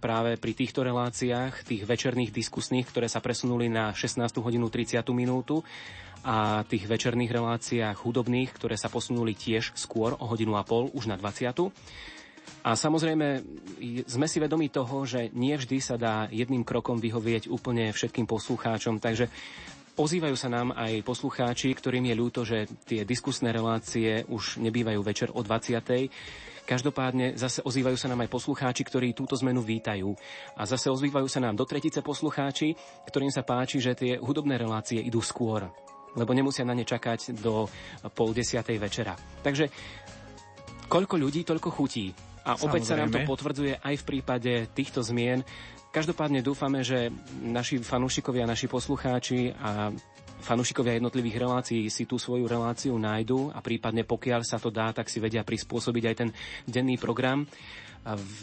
[0.04, 5.64] práve pri týchto reláciách, tých večerných diskusných, ktoré sa presunuli na 16 hodinu 30 minútu
[6.20, 11.08] a tých večerných reláciách hudobných, ktoré sa posunuli tiež skôr o hodinu a pol, už
[11.08, 11.72] na 20.
[12.68, 13.40] A samozrejme,
[14.04, 19.00] sme si vedomi toho, že nie vždy sa dá jedným krokom vyhovieť úplne všetkým poslucháčom,
[19.00, 19.32] takže
[19.94, 25.30] Ozývajú sa nám aj poslucháči, ktorým je ľúto, že tie diskusné relácie už nebývajú večer
[25.30, 26.10] o 20.
[26.64, 30.16] Každopádne zase ozývajú sa nám aj poslucháči, ktorí túto zmenu vítajú.
[30.56, 32.72] A zase ozývajú sa nám do tretice poslucháči,
[33.04, 35.68] ktorým sa páči, že tie hudobné relácie idú skôr
[36.14, 37.66] lebo nemusia na ne čakať do
[38.14, 39.18] pol desiatej večera.
[39.42, 39.66] Takže
[40.86, 42.14] koľko ľudí, toľko chutí.
[42.44, 42.64] A Samozrejme.
[42.70, 45.42] opäť sa nám to potvrdzuje aj v prípade týchto zmien.
[45.90, 47.08] Každopádne dúfame, že
[47.40, 49.90] naši fanúšikovia, naši poslucháči a
[50.44, 55.08] fanúšikovia jednotlivých relácií si tú svoju reláciu nájdu a prípadne pokiaľ sa to dá, tak
[55.08, 56.30] si vedia prispôsobiť aj ten
[56.68, 57.48] denný program.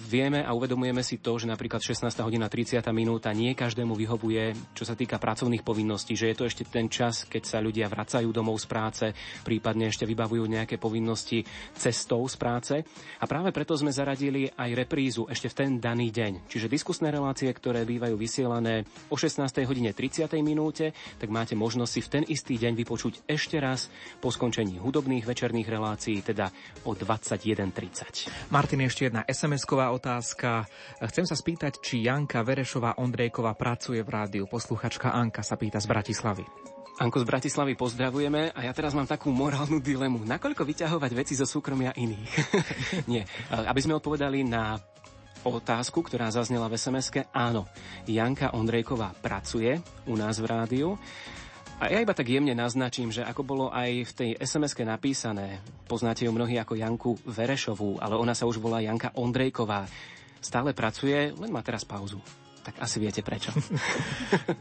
[0.10, 4.90] Vieme a uvedomujeme si to, že napríklad 16 hodina 30 minúta nie každému vyhovuje, čo
[4.90, 8.58] sa týka pracovných povinností, že je to ešte ten čas, keď sa ľudia vracajú domov
[8.58, 9.06] z práce,
[9.46, 11.46] prípadne ešte vybavujú nejaké povinnosti
[11.78, 12.74] cestou z práce.
[13.22, 16.50] A práve preto sme zaradili aj reprízu ešte v ten daný deň.
[16.50, 20.90] Čiže diskusné relácie, ktoré bývajú vysielané o 16 hodine 30 minúte,
[21.22, 25.70] tak máte možnosť si v ten istý deň vypočuť ešte raz po skončení hudobných večerných
[25.70, 26.50] relácií, teda
[26.90, 28.50] o 21.30.
[28.50, 30.64] Martin, ešte jedna SMS SMS-ková otázka.
[31.12, 34.48] Chcem sa spýtať, či Janka Verešová Ondrejková pracuje v rádiu.
[34.48, 36.48] Posluchačka Anka sa pýta z Bratislavy.
[37.04, 40.24] Anko z Bratislavy pozdravujeme a ja teraz mám takú morálnu dilemu.
[40.24, 42.32] Nakoľko vyťahovať veci zo súkromia iných?
[43.12, 43.28] Nie.
[43.52, 44.80] Aby sme odpovedali na
[45.44, 47.68] otázku, ktorá zaznela v sms áno,
[48.08, 50.96] Janka Ondrejková pracuje u nás v rádiu.
[51.82, 56.30] A ja iba tak jemne naznačím, že ako bolo aj v tej sms napísané, poznáte
[56.30, 59.90] ju mnohí ako Janku Verešovú, ale ona sa už volá Janka Ondrejková.
[60.38, 62.22] Stále pracuje, len má teraz pauzu
[62.62, 63.50] tak asi viete prečo.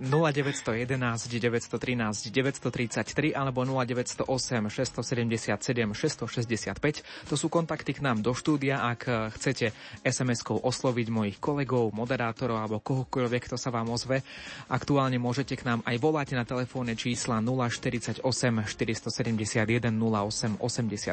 [0.00, 0.96] 0911
[1.28, 4.24] 913 933 alebo 0908
[4.72, 7.28] 677 665.
[7.28, 12.80] To sú kontakty k nám do štúdia, ak chcete SMS-kou osloviť mojich kolegov, moderátorov alebo
[12.80, 14.24] kohokoľvek, kto sa vám ozve.
[14.72, 21.12] Aktuálne môžete k nám aj volať na telefónne čísla 048 471 08 88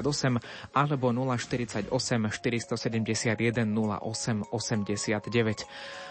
[0.72, 5.68] alebo 048 471 08 89.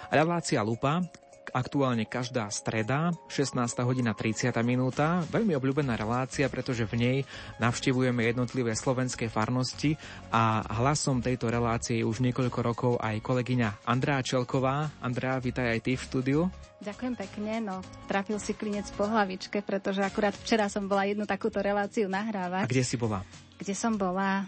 [0.07, 1.03] Relácia Lupa,
[1.51, 3.59] aktuálne každá streda, 16.
[3.83, 5.27] hodina 30 minúta.
[5.35, 7.17] Veľmi obľúbená relácia, pretože v nej
[7.59, 9.99] navštevujeme jednotlivé slovenské farnosti
[10.31, 14.95] a hlasom tejto relácie je už niekoľko rokov aj kolegyňa Andrá Čelková.
[15.03, 16.41] Andrá, vítaj aj ty v štúdiu.
[16.77, 21.59] Ďakujem pekne, no trafil si klinec po hlavičke, pretože akurát včera som bola jednu takúto
[21.59, 22.63] reláciu nahrávať.
[22.63, 23.25] A kde si bola?
[23.57, 24.45] Kde som bola?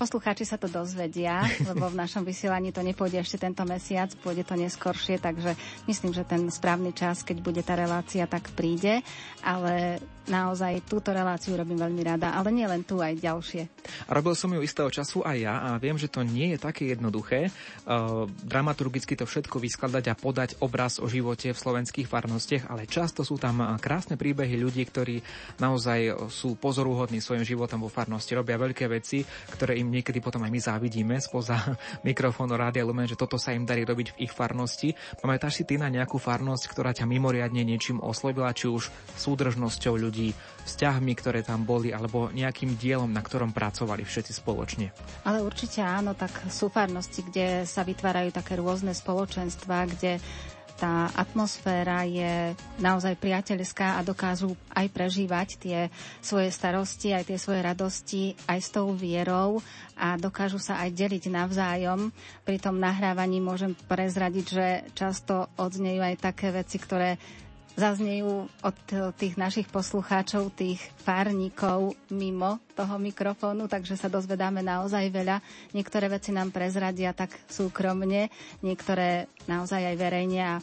[0.00, 4.56] Poslucháči sa to dozvedia, lebo v našom vysielaní to nepôjde ešte tento mesiac, pôjde to
[4.56, 5.52] neskôršie, takže
[5.84, 9.04] myslím, že ten správny čas, keď bude tá relácia, tak príde,
[9.44, 10.00] ale
[10.30, 13.62] naozaj túto reláciu robím veľmi rada, ale nie len tu, aj ďalšie.
[14.06, 17.50] Robil som ju istého času aj ja a viem, že to nie je také jednoduché
[17.50, 23.26] uh, dramaturgicky to všetko vyskladať a podať obraz o živote v slovenských farnostiach, ale často
[23.26, 25.20] sú tam krásne príbehy ľudí, ktorí
[25.58, 29.24] naozaj sú pozoruhodní svojim životom vo farnosti, robia veľké veci,
[29.56, 31.56] ktoré im niekedy potom aj my závidíme spoza
[32.08, 34.92] mikrofónu Rádia Lumen, že toto sa im darí robiť v ich farnosti.
[35.18, 40.19] Pamätáš si ty na nejakú farnosť, ktorá ťa mimoriadne niečím oslovila, či už súdržnosťou ľudí,
[40.20, 44.92] ľudí, vzťahmi, ktoré tam boli, alebo nejakým dielom, na ktorom pracovali všetci spoločne.
[45.24, 50.20] Ale určite áno, tak sú farnosti, kde sa vytvárajú také rôzne spoločenstva, kde
[50.76, 55.78] tá atmosféra je naozaj priateľská a dokážu aj prežívať tie
[56.24, 59.60] svoje starosti, aj tie svoje radosti, aj s tou vierou
[59.92, 62.08] a dokážu sa aj deliť navzájom.
[62.48, 64.66] Pri tom nahrávaní môžem prezradiť, že
[64.96, 67.20] často odznejú aj také veci, ktoré
[67.80, 68.78] zaznejú od
[69.16, 75.40] tých našich poslucháčov, tých párnikov mimo toho mikrofónu, takže sa dozvedáme naozaj veľa.
[75.72, 78.28] Niektoré veci nám prezradia tak súkromne,
[78.60, 80.54] niektoré naozaj aj verejne a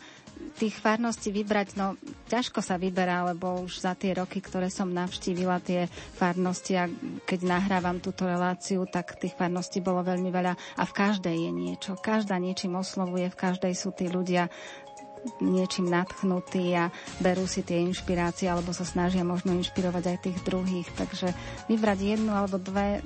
[0.58, 1.98] tých farností vybrať, no
[2.30, 6.86] ťažko sa vyberá, lebo už za tie roky, ktoré som navštívila tie farnosti a
[7.26, 11.92] keď nahrávam túto reláciu, tak tých farností bolo veľmi veľa a v každej je niečo.
[11.98, 14.50] Každá niečím oslovuje, v každej sú tí ľudia
[15.44, 20.88] niečím nadchnutí a berú si tie inšpirácie alebo sa snažia možno inšpirovať aj tých druhých.
[20.94, 21.32] Takže
[21.68, 23.02] vybrať jednu alebo dve,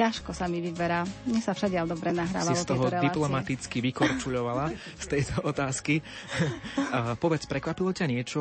[0.00, 1.04] ťažko sa mi vyberá.
[1.26, 6.00] Mne sa všade ale dobre nahrávalo Si z toho diplomaticky vykorčuľovala z tejto otázky.
[7.20, 8.40] Povedz, prekvapilo ťa niečo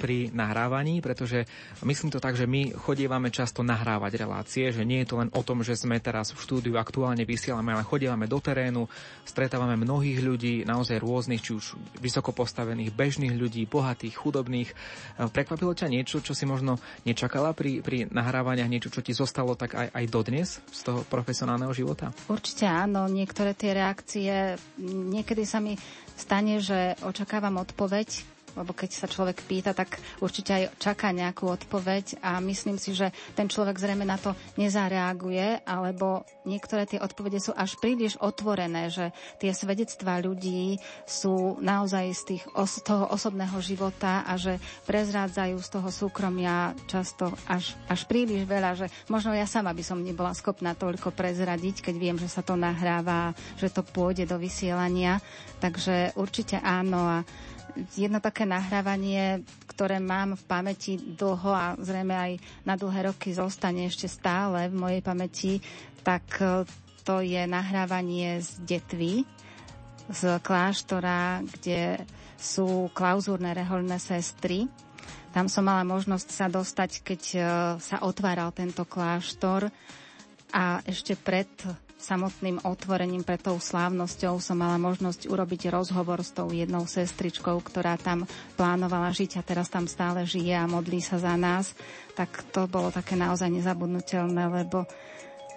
[0.00, 0.98] pri nahrávaní?
[1.00, 1.46] Pretože
[1.86, 5.42] myslím to tak, že my chodievame často nahrávať relácie, že nie je to len o
[5.46, 8.90] tom, že sme teraz v štúdiu aktuálne vysielame, ale chodievame do terénu,
[9.22, 14.70] stretávame mnohých ľudí, naozaj rôznych, či už vysoko postavených bežných ľudí, bohatých, chudobných.
[14.72, 14.74] E,
[15.30, 19.76] prekvapilo ťa niečo, čo si možno nečakala pri, pri nahrávaniach, niečo, čo ti zostalo tak
[19.76, 22.10] aj, aj dodnes z toho profesionálneho života?
[22.26, 25.76] Určite áno, niektoré tie reakcie, niekedy sa mi
[26.16, 32.24] stane, že očakávam odpoveď, lebo keď sa človek pýta, tak určite aj čaká nejakú odpoveď
[32.24, 37.52] a myslím si, že ten človek zrejme na to nezareaguje, alebo niektoré tie odpovede sú
[37.52, 44.24] až príliš otvorené, že tie svedectvá ľudí sú naozaj z tých, z toho osobného života
[44.24, 44.56] a že
[44.88, 50.00] prezrádzajú z toho súkromia často až, až príliš veľa, že možno ja sama by som
[50.00, 55.20] nebola schopná toľko prezradiť, keď viem, že sa to nahráva, že to pôjde do vysielania.
[55.60, 57.18] Takže určite áno a
[57.94, 62.32] jedno také nahrávanie, ktoré mám v pamäti dlho a zrejme aj
[62.64, 65.52] na dlhé roky zostane ešte stále v mojej pamäti,
[66.00, 66.64] tak e,
[67.04, 69.14] to je nahrávanie z detvy,
[70.10, 72.02] z kláštora, kde
[72.34, 74.66] sú klauzúrne reholné sestry.
[75.30, 77.38] Tam som mala možnosť sa dostať, keď e,
[77.78, 79.68] sa otváral tento kláštor
[80.54, 81.50] a ešte pred
[81.96, 87.96] samotným otvorením pred tou slávnosťou som mala možnosť urobiť rozhovor s tou jednou sestričkou, ktorá
[87.96, 91.72] tam plánovala žiť a teraz tam stále žije a modlí sa za nás.
[92.12, 94.84] Tak to bolo také naozaj nezabudnutelné, lebo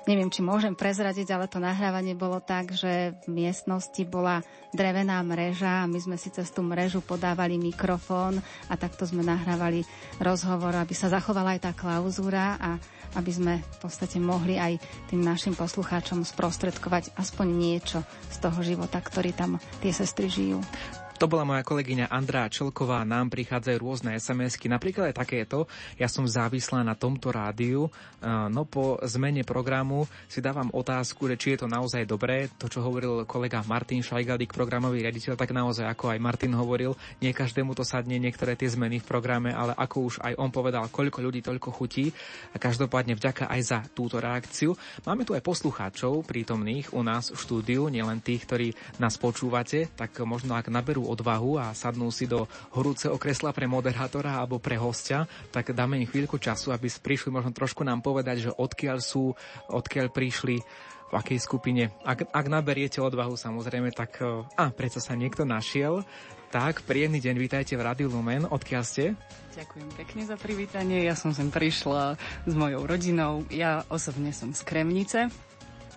[0.08, 4.40] Neviem, či môžem prezradiť, ale to nahrávanie bolo tak, že v miestnosti bola
[4.72, 8.40] drevená mreža a my sme si cez tú mrežu podávali mikrofón
[8.72, 9.84] a takto sme nahrávali
[10.22, 12.80] rozhovor, aby sa zachovala aj tá klauzúra a
[13.18, 14.78] aby sme v podstate mohli aj
[15.10, 20.62] tým našim poslucháčom sprostredkovať aspoň niečo z toho života, ktorý tam tie sestry žijú.
[21.20, 23.04] To bola moja kolegyňa Andrá Čelková.
[23.04, 25.68] Nám prichádzajú rôzne SMS-ky, napríklad aj takéto.
[26.00, 27.92] Ja som závislá na tomto rádiu.
[28.24, 32.48] No po zmene programu si dávam otázku, že či je to naozaj dobré.
[32.56, 37.36] To, čo hovoril kolega Martin Šajgalík, programový riaditeľ, tak naozaj, ako aj Martin hovoril, nie
[37.36, 41.20] každému to sadne niektoré tie zmeny v programe, ale ako už aj on povedal, koľko
[41.20, 42.16] ľudí, toľko chutí.
[42.56, 44.72] A každopádne vďaka aj za túto reakciu.
[45.04, 48.72] Máme tu aj poslucháčov prítomných u nás v štúdiu, nielen tých, ktorí
[49.04, 52.46] nás počúvate, tak možno ak naberú odvahu a sadnú si do
[52.78, 57.50] horúceho kresla pre moderátora alebo pre hostia, tak dáme im chvíľku času, aby prišli možno
[57.50, 59.34] trošku nám povedať, že odkiaľ sú,
[59.68, 60.62] odkiaľ prišli,
[61.10, 61.90] v akej skupine.
[62.06, 66.06] Ak, ak naberiete odvahu samozrejme, tak e, a predsa sa niekto našiel.
[66.50, 68.46] Tak, príjemný deň, vítajte v Radiu Lumen.
[68.46, 69.14] Odkiaľ ste?
[69.54, 71.06] Ďakujem pekne za privítanie.
[71.06, 73.46] Ja som sem prišla s mojou rodinou.
[73.54, 75.30] Ja osobne som z Kremnice,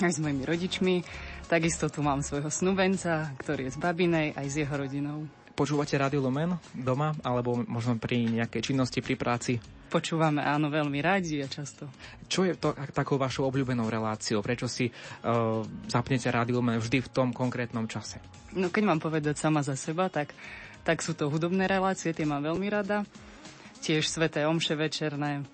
[0.00, 0.94] aj s mojimi rodičmi.
[1.52, 5.28] Takisto tu mám svojho snubenca, ktorý je z Babinej, aj s jeho rodinou.
[5.52, 9.60] Počúvate Radio Lumen doma, alebo možno pri nejakej činnosti, pri práci?
[9.92, 11.92] Počúvame, áno, veľmi radi a často.
[12.24, 14.40] Čo je to takou vašou obľúbenou reláciou?
[14.40, 15.60] Prečo si uh,
[15.92, 18.16] zapnete Radio Lumen vždy v tom konkrétnom čase?
[18.56, 20.32] No keď mám povedať sama za seba, tak,
[20.88, 23.04] tak sú to hudobné relácie, tie mám veľmi rada.
[23.84, 25.44] Tiež sveté omše večerné,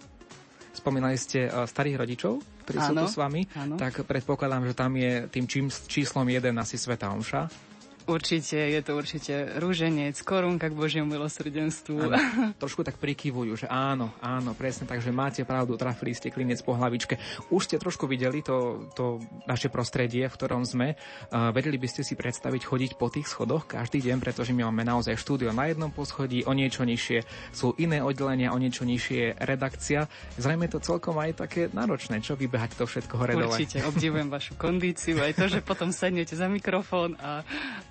[0.78, 2.38] Spomínali ste uh, starých rodičov,
[2.68, 3.80] ktorí sú tu s vami, áno.
[3.80, 7.67] tak predpokladám, že tam je tým čím, číslom jeden asi Sveta Omša.
[8.08, 12.08] Určite, je to určite rúženec, korunka k Božiemu milosrdenstvu.
[12.08, 16.64] Áno, trošku tak prikyvujú, že áno, áno, presne tak, že máte pravdu, trafili ste klinec
[16.64, 17.20] po hlavičke.
[17.52, 20.96] Už ste trošku videli to, to naše prostredie, v ktorom sme.
[21.28, 24.88] Uh, vedeli by ste si predstaviť chodiť po tých schodoch každý deň, pretože my máme
[24.88, 30.08] naozaj štúdio na jednom poschodí, o niečo nižšie sú iné oddelenia, o niečo nižšie redakcia.
[30.40, 33.36] Zrejme je to celkom aj také náročné, čo vybehať to všetko hore.
[33.36, 37.44] Určite, obdivujem vašu kondíciu, aj to, že potom sednete za mikrofón a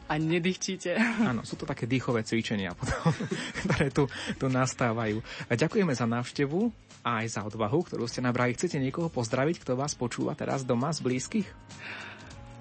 [0.08, 0.96] a nedýchčite.
[1.24, 3.12] Áno, sú to také dýchové cvičenia, potom,
[3.68, 4.08] ktoré tu,
[4.40, 5.20] tu nastávajú.
[5.52, 6.72] Ďakujeme za návštevu
[7.04, 8.56] a aj za odvahu, ktorú ste nabrali.
[8.56, 11.48] Chcete niekoho pozdraviť, kto vás počúva teraz doma z blízkych?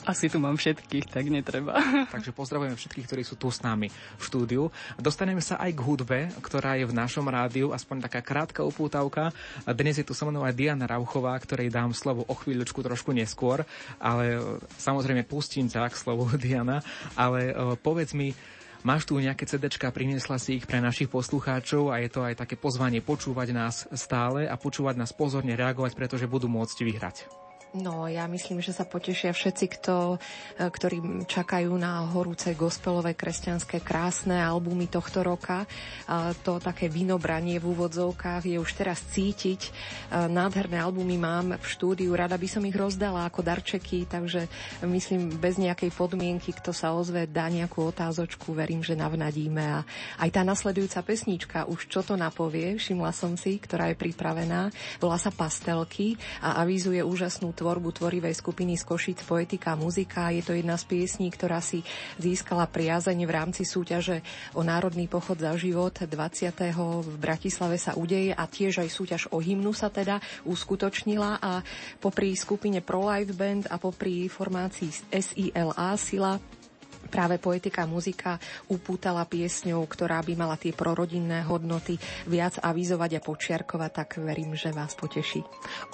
[0.07, 1.75] Asi tu mám všetkých, tak netreba.
[2.15, 4.71] Takže pozdravujeme všetkých, ktorí sú tu s nami v štúdiu.
[4.95, 9.35] Dostaneme sa aj k hudbe, ktorá je v našom rádiu, aspoň taká krátka upútavka.
[9.67, 13.67] Dnes je tu so mnou aj Diana Rauchová, ktorej dám slovo o chvíľučku trošku neskôr,
[13.99, 16.87] ale e, samozrejme pustím ťa k slovu Diana,
[17.19, 18.31] ale e, povedz mi,
[18.87, 22.55] Máš tu nejaké CDčka, priniesla si ich pre našich poslucháčov a je to aj také
[22.55, 27.46] pozvanie počúvať nás stále a počúvať nás pozorne reagovať, pretože budú môcť vyhrať.
[27.77, 30.17] No, ja myslím, že sa potešia všetci, kto,
[30.57, 35.69] e, ktorí čakajú na horúce gospelové kresťanské krásne albumy tohto roka.
[36.49, 39.61] To také vinobranie v úvodzovkách je už teraz cítiť.
[39.61, 39.71] E,
[40.25, 44.49] nádherné albumy mám v štúdiu, rada by som ich rozdala ako darčeky, takže
[44.81, 49.61] myslím bez nejakej podmienky, kto sa ozve, dá nejakú otázočku, verím, že navnadíme.
[49.61, 49.79] A
[50.25, 55.21] aj tá nasledujúca pesnička, už čo to napovie, všimla som si, ktorá je pripravená, volá
[55.21, 60.31] sa Pastelky a avizuje úžasnú tvorbu tvorivej skupiny z Košic Poetika a muzika.
[60.31, 61.83] Je to jedna z piesní, ktorá si
[62.21, 64.23] získala priazeň v rámci súťaže
[64.55, 66.53] o Národný pochod za život 20.
[67.03, 71.65] v Bratislave sa udeje a tiež aj súťaž o hymnu sa teda uskutočnila a
[71.99, 76.39] popri skupine Pro Life Band a popri formácii SILA Sila
[77.09, 78.39] práve poetika muzika
[78.69, 81.97] upútala piesňou, ktorá by mala tie prorodinné hodnoty
[82.29, 85.43] viac avizovať a počiarkovať, tak verím, že vás poteší.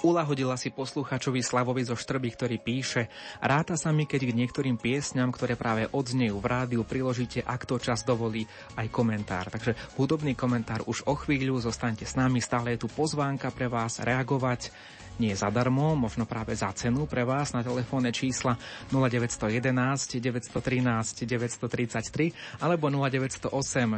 [0.03, 3.07] Ulahodila si posluchačovi Slavovi zo Štrby, ktorý píše
[3.39, 7.79] Ráta sa mi, keď k niektorým piesňam, ktoré práve odznejú v rádiu, priložíte, ak to
[7.79, 8.45] čas dovolí,
[8.77, 9.49] aj komentár.
[9.53, 14.01] Takže hudobný komentár už o chvíľu, zostaňte s nami, stále je tu pozvánka pre vás
[14.01, 14.73] reagovať
[15.21, 18.57] nie zadarmo, možno práve za cenu pre vás na telefónne čísla
[18.89, 23.49] 0911 913 933 alebo 0908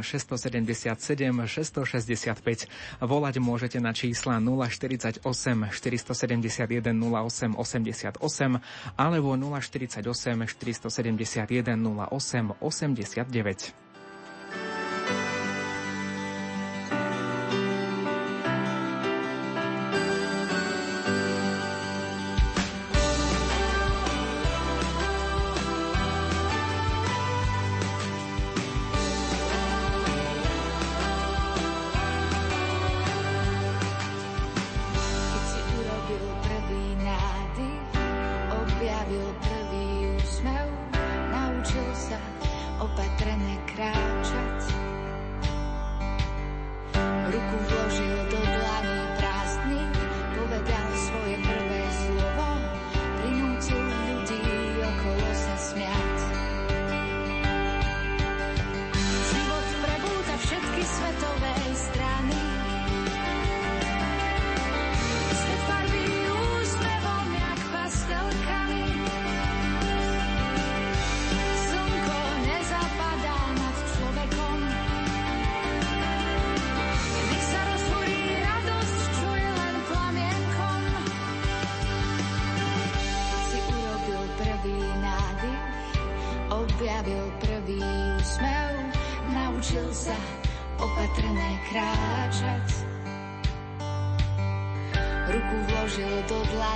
[0.02, 2.68] 677 665.
[3.00, 8.20] Volať môžete na čísla 048 471 08 88
[8.96, 13.85] alebo 048 471 08 89.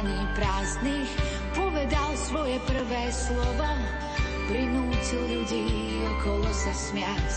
[0.00, 1.10] dlaní prázdnych
[1.52, 3.68] povedal svoje prvé slovo,
[4.48, 7.28] prinútil ľudí okolo sa smiať.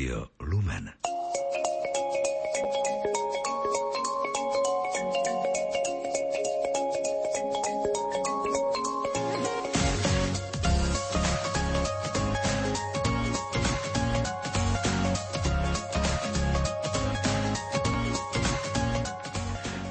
[0.00, 0.39] dio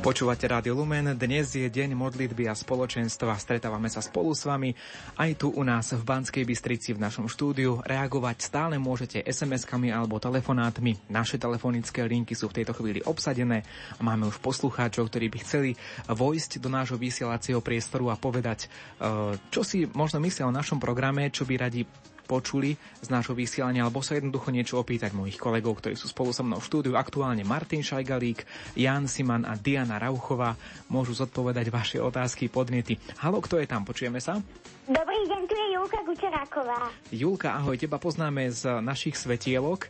[0.09, 3.37] Počúvate Rádio Lumen, dnes je deň modlitby a spoločenstva.
[3.37, 4.73] Stretávame sa spolu s vami
[5.21, 7.77] aj tu u nás v Banskej Bystrici v našom štúdiu.
[7.85, 10.97] Reagovať stále môžete SMS-kami alebo telefonátmi.
[11.13, 15.77] Naše telefonické linky sú v tejto chvíli obsadené a máme už poslucháčov, ktorí by chceli
[16.09, 21.29] vojsť do nášho vysielacieho priestoru a povedať, eh, čo si možno myslia o našom programe,
[21.29, 21.85] čo by radi
[22.29, 26.45] počuli z nášho vysielania, alebo sa jednoducho niečo opýtať mojich kolegov, ktorí sú spolu so
[26.45, 26.93] mnou v štúdiu.
[26.93, 28.45] Aktuálne Martin Šajgalík,
[28.77, 30.53] Jan Siman a Diana Rauchová
[30.93, 33.01] môžu zodpovedať vaše otázky, podnety.
[33.17, 33.81] Halo, kto je tam?
[33.81, 34.37] Počujeme sa?
[34.85, 36.93] Dobrý deň, tu je Julka Kučeráková.
[37.09, 39.89] Julka, ahoj, teba poznáme z našich svetielok.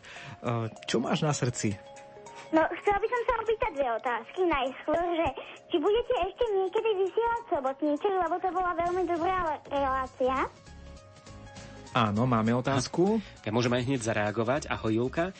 [0.88, 1.76] čo máš na srdci?
[2.50, 4.40] No, chcela by som sa opýtať dve otázky.
[4.42, 5.28] Najskôr, že
[5.70, 10.50] či budete ešte niekedy vysielať sobotníček, lebo to bola veľmi dobrá relácia.
[11.90, 13.18] Áno, máme otázku.
[13.42, 14.70] Ja môžem aj hneď zareagovať.
[14.70, 15.34] Ahoj Julka.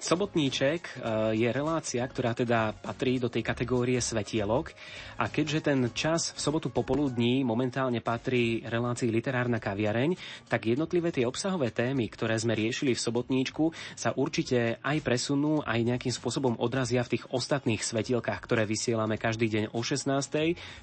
[0.00, 0.92] Sobotníček e,
[1.36, 4.72] je relácia, ktorá teda patrí do tej kategórie svetielok
[5.20, 10.16] a keďže ten čas v sobotu popoludní momentálne patrí relácii literárna kaviareň,
[10.48, 15.84] tak jednotlivé tie obsahové témy, ktoré sme riešili v sobotníčku, sa určite aj presunú, aj
[15.84, 20.08] nejakým spôsobom odrazia v tých ostatných svetielkách, ktoré vysielame každý deň o 16.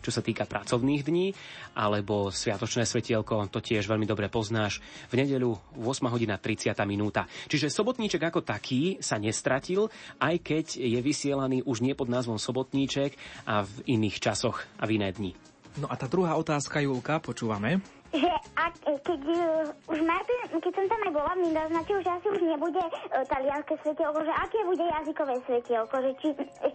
[0.05, 1.34] čo sa týka pracovných dní,
[1.74, 4.78] alebo sviatočné svetielko, to tiež veľmi dobre poznáš,
[5.09, 7.26] v nedeľu 8 hodina 30 minúta.
[7.49, 9.88] Čiže sobotníček ako taký sa nestratil,
[10.20, 13.16] aj keď je vysielaný už nie pod názvom Sobotníček
[13.47, 15.32] a v iných časoch a v iné dni.
[15.78, 17.80] No a tá druhá otázka, Julka, počúvame.
[18.18, 18.74] Že ak,
[19.05, 22.82] keď uh, už Martin, keď som tam aj bola, mi naznačil, že asi už nebude
[22.82, 26.28] uh, talianské svetielko, že aké bude jazykové svetielko, že či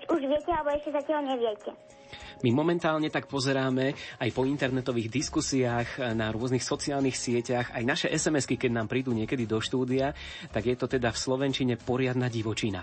[0.07, 1.75] už viete, alebo ešte zatiaľ neviete.
[2.43, 8.59] My momentálne tak pozeráme aj po internetových diskusiách na rôznych sociálnych sieťach, aj naše SMS-ky,
[8.59, 10.11] keď nám prídu niekedy do štúdia,
[10.51, 12.83] tak je to teda v Slovenčine poriadna divočina.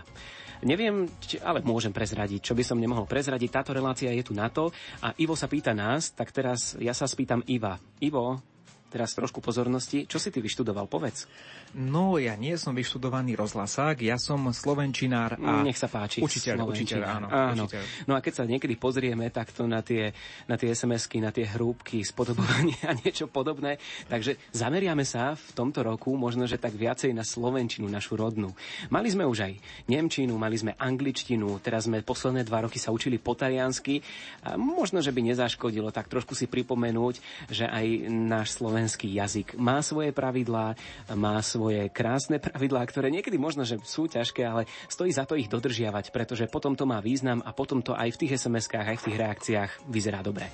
[0.59, 3.47] Neviem, či, ale môžem prezradiť, čo by som nemohol prezradiť.
[3.47, 4.67] Táto relácia je tu na to
[4.99, 7.79] a Ivo sa pýta nás, tak teraz ja sa spýtam Iva.
[8.03, 8.43] Ivo,
[8.89, 10.09] teraz trošku pozornosti.
[10.09, 11.29] Čo si ty vyštudoval, povedz?
[11.77, 15.61] No, ja nie som vyštudovaný rozhlasák, ja som slovenčinár a...
[15.61, 16.25] Nech sa páči.
[16.25, 17.27] Učiteľ, učiteľ, áno.
[17.29, 17.63] áno.
[17.69, 18.09] Učiteľ.
[18.09, 20.09] No a keď sa niekedy pozrieme takto na tie,
[20.49, 23.77] na tie SMS-ky, na tie hrúbky, spodobovanie a niečo podobné,
[24.09, 28.57] takže zameriame sa v tomto roku možno, že tak viacej na slovenčinu, našu rodnú.
[28.89, 29.53] Mali sme už aj
[29.85, 34.01] nemčinu, mali sme angličtinu, teraz sme posledné dva roky sa učili po taliansky.
[34.41, 37.15] A možno, že by nezaškodilo tak trošku si pripomenúť,
[37.51, 40.77] že aj náš slovenský jazyk má svoje pravidlá,
[41.17, 45.49] má svoje krásne pravidlá, ktoré niekedy možno, že sú ťažké, ale stojí za to ich
[45.49, 49.05] dodržiavať, pretože potom to má význam a potom to aj v tých SMS-kách, aj v
[49.09, 50.47] tých reakciách vyzerá dobre.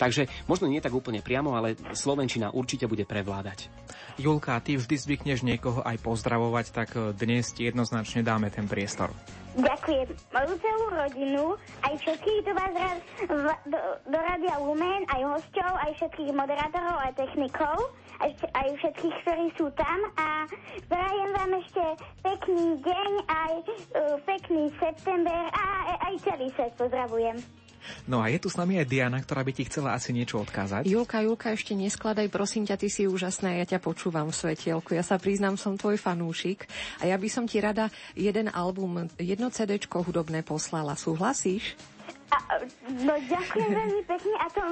[0.00, 3.68] Takže možno nie tak úplne priamo, ale Slovenčina určite bude prevládať.
[4.18, 9.14] Julka, ty vždy zvykneš niekoho aj pozdravovať, tak dnes ti jednoznačne dáme ten priestor.
[9.58, 11.44] Ďakujem moju celú rodinu,
[11.82, 16.94] aj všetkých do vás raz, v, do, do Radia Lumen, aj hostov, aj všetkých moderátorov,
[17.02, 17.90] aj technikov,
[18.22, 20.46] aj, aj všetkých, ktorí sú tam a
[20.86, 21.84] prajem vám ešte
[22.22, 25.66] pekný deň, aj uh, pekný september a
[26.06, 27.42] aj celý svet pozdravujem.
[28.06, 30.86] No a je tu s nami aj Diana, ktorá by ti chcela asi niečo odkázať.
[30.86, 34.94] Julka, Julka, ešte neskladaj, prosím ťa, ty si úžasná, ja ťa počúvam v svetielku.
[34.94, 36.70] Ja sa priznám, som tvoj fanúšik
[37.02, 40.94] a ja by som ti rada jeden album, jedno CDčko hudobné poslala.
[40.94, 41.74] Súhlasíš?
[42.28, 42.60] A,
[43.04, 44.34] no ďakujem veľmi pekne.
[44.36, 44.62] A to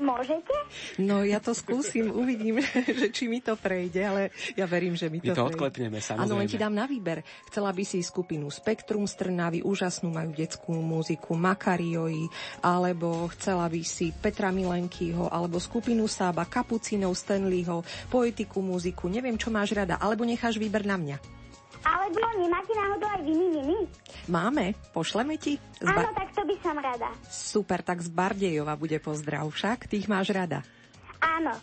[0.00, 0.54] môžete?
[0.96, 2.60] No ja to skúsim, uvidím,
[3.00, 4.22] že či mi to prejde, ale
[4.56, 5.52] ja verím, že mi to My to prejde.
[5.52, 6.24] odklepneme, samozrejme.
[6.24, 7.20] Áno, len ti dám na výber.
[7.52, 12.32] Chcela by si skupinu Spektrum z Trnavy, úžasnú majú detskú muziku, Makarioji,
[12.64, 19.52] alebo chcela by si Petra Milenkyho, alebo skupinu Sába, Kapucinov, Stanleyho, poetiku, muziku, neviem, čo
[19.52, 21.41] máš rada, alebo necháš výber na mňa.
[21.82, 23.78] Alebo nemáte náhodou aj viny, viny?
[24.26, 25.58] Máme, pošleme ti.
[25.76, 27.08] Z Áno, Ba- tak to by som rada.
[27.24, 30.62] Super, tak z Bardejova bude pozdrav však, tých máš rada.
[31.18, 31.54] Áno,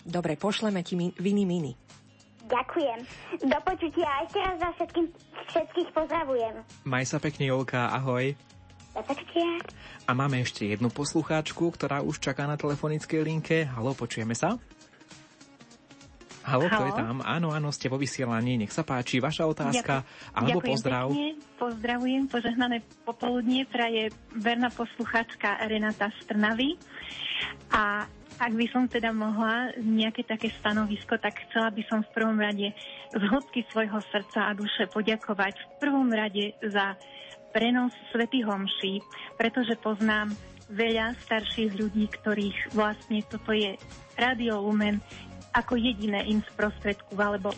[0.00, 1.72] Dobre, pošleme ti mi- viny mini.
[2.42, 2.98] ďakujem.
[3.44, 5.06] Do počutia a ešte raz za všetkým,
[5.46, 6.54] všetkých pozdravujem.
[6.82, 8.32] Maj sa pekne, Jolka, ahoj.
[8.90, 9.60] Do počutia.
[10.02, 13.68] A máme ešte jednu poslucháčku, ktorá už čaká na telefonickej linke.
[13.68, 14.56] Halo, počujeme sa?
[16.48, 17.00] Halo, kto je Haló.
[17.04, 17.16] tam?
[17.20, 18.56] Áno, áno, ste vo vysielaní.
[18.56, 20.00] Nech sa páči, vaša otázka
[20.32, 21.06] alebo Ďakujem pozdrav.
[21.12, 21.28] Pekne,
[21.60, 26.80] pozdravujem, požehnané popoludnie praje verná posluchačka Renata z Trnavy.
[27.76, 32.38] A ak by som teda mohla nejaké také stanovisko, tak chcela by som v prvom
[32.38, 32.72] rade
[33.12, 36.96] z hĺbky svojho srdca a duše poďakovať v prvom rade za
[37.52, 39.02] prenos Svetých homší,
[39.34, 40.32] pretože poznám
[40.70, 43.74] veľa starších ľudí, ktorých vlastne toto je
[44.20, 45.00] Radio Lumen
[45.58, 47.50] ako jediné im sprostredku, alebo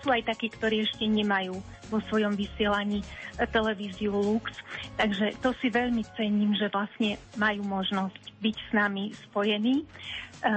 [0.00, 1.58] sú aj takí, ktorí ešte nemajú
[1.90, 3.02] vo svojom vysielaní
[3.50, 4.54] televíziu Lux.
[4.96, 9.82] Takže to si veľmi cením, že vlastne majú možnosť byť s nami spojení.
[9.82, 9.84] E,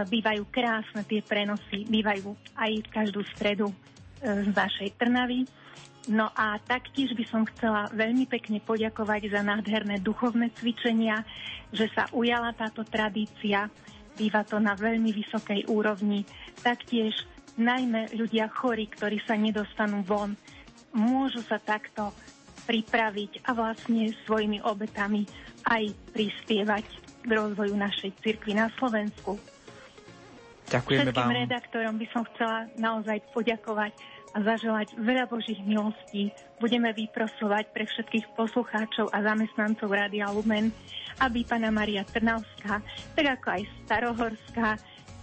[0.08, 3.76] bývajú krásne tie prenosy, bývajú aj každú stredu e,
[4.48, 5.44] z našej Trnavy.
[6.12, 11.24] No a taktiež by som chcela veľmi pekne poďakovať za nádherné duchovné cvičenia,
[11.72, 13.72] že sa ujala táto tradícia.
[14.14, 16.26] Býva to na veľmi vysokej úrovni.
[16.62, 17.14] Taktiež
[17.58, 20.38] najmä ľudia chorí, ktorí sa nedostanú von,
[20.94, 22.14] môžu sa takto
[22.64, 25.28] pripraviť a vlastne svojimi obetami
[25.68, 26.86] aj prispievať
[27.24, 29.36] k rozvoju našej cirkvi na Slovensku.
[30.72, 31.42] Ďakujeme Všetkým vám.
[31.44, 33.92] redaktorom by som chcela naozaj poďakovať
[34.34, 36.34] a zaželať veľa Božích milostí.
[36.58, 40.74] Budeme vyprosovať pre všetkých poslucháčov a zamestnancov Rádia Lumen,
[41.22, 42.82] aby Pana Maria Trnavská,
[43.14, 44.70] tak ako aj Starohorská,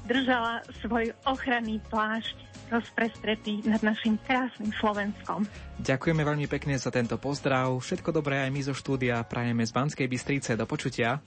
[0.07, 2.39] držala svoj ochranný plášť
[2.71, 5.43] rozprestretý nad našim krásnym Slovenskom.
[5.83, 7.75] Ďakujeme veľmi pekne za tento pozdrav.
[7.83, 10.55] Všetko dobré aj my zo štúdia prajeme z Banskej Bystrice.
[10.55, 11.19] Do počutia.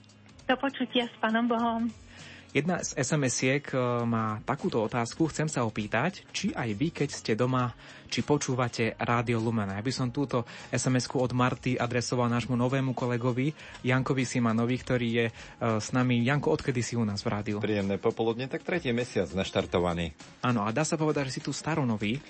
[0.48, 2.03] Do počutia s Pánom Bohom.
[2.54, 5.26] Jedna z SMS-iek e, má takúto otázku.
[5.26, 7.74] Chcem sa opýtať, či aj vy, keď ste doma,
[8.06, 9.74] či počúvate Rádio Lumen.
[9.74, 13.50] Ja by som túto SMS-ku od Marty adresoval nášmu novému kolegovi
[13.82, 15.32] Jankovi Simanovi, ktorý je e,
[15.82, 16.22] s nami.
[16.22, 17.58] Janko, odkedy si u nás v rádiu?
[17.58, 20.14] Príjemné popoludne, tak tretí mesiac naštartovaný.
[20.46, 22.22] Áno, a dá sa povedať, že si tu staronový.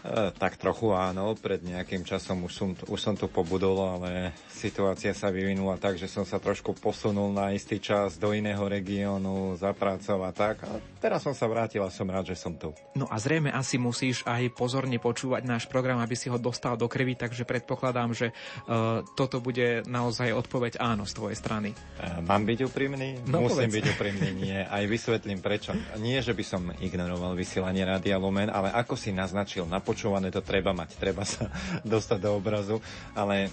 [0.00, 5.12] E, tak trochu áno, pred nejakým časom už som, už som tu pobudol, ale situácia
[5.12, 9.76] sa vyvinula tak, že som sa trošku posunul na istý čas do iného regiónu, za
[9.76, 10.64] prácou a tak.
[10.64, 12.72] A teraz som sa vrátil a som rád, že som tu.
[12.96, 16.88] No a zrejme asi musíš aj pozorne počúvať náš program, aby si ho dostal do
[16.88, 21.76] krvi, takže predpokladám, že uh, toto bude naozaj odpoveď áno z tvojej strany.
[22.00, 23.20] E, mám byť úprimný?
[23.28, 23.76] No, Musím povedz.
[23.76, 24.58] byť úprimný, nie.
[24.64, 25.76] Aj vysvetlím prečo.
[26.00, 30.70] Nie, že by som ignoroval vysielanie Rádia Lumen, ale ako si naznačil, napočúvané to treba
[30.70, 31.50] mať, treba sa
[31.82, 32.78] dostať do obrazu,
[33.18, 33.50] ale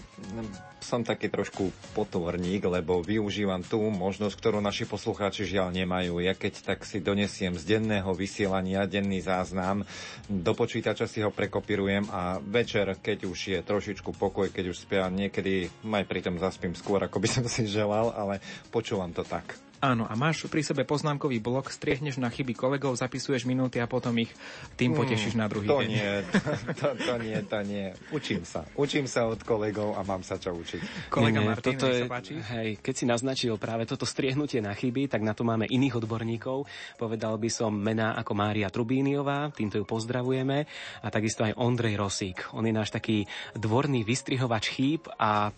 [0.78, 6.22] som taký trošku potvorník, lebo využívam tú možnosť, ktorú naši poslucháči žiaľ nemajú.
[6.22, 9.82] Ja keď tak si donesiem z denného vysielania denný záznam,
[10.30, 15.10] do počítača si ho prekopírujem a večer, keď už je trošičku pokoj, keď už spia,
[15.10, 18.38] niekedy aj pritom zaspím skôr, ako by som si želal, ale
[18.70, 19.67] počúvam to tak.
[19.78, 24.10] Áno, a máš pri sebe poznámkový blok, striehneš na chyby kolegov, zapisuješ minúty a potom
[24.18, 24.34] ich
[24.74, 25.90] tým potešíš na druhý to deň.
[25.90, 26.14] Nie,
[26.82, 27.86] to, to nie, to nie.
[28.10, 28.66] Učím sa.
[28.74, 31.14] Učím sa od kolegov a mám sa čo učiť.
[31.14, 32.34] Kolega Nie, Martin, toto je, sa páči.
[32.42, 36.66] hej, keď si naznačil práve toto striehnutie na chyby, tak na to máme iných odborníkov.
[36.98, 40.66] Povedal by som mená ako Mária Trubíniová, týmto ju pozdravujeme,
[41.06, 42.50] a takisto aj Ondrej Rosík.
[42.58, 45.54] On je náš taký dvorný vystrihovač chýb a,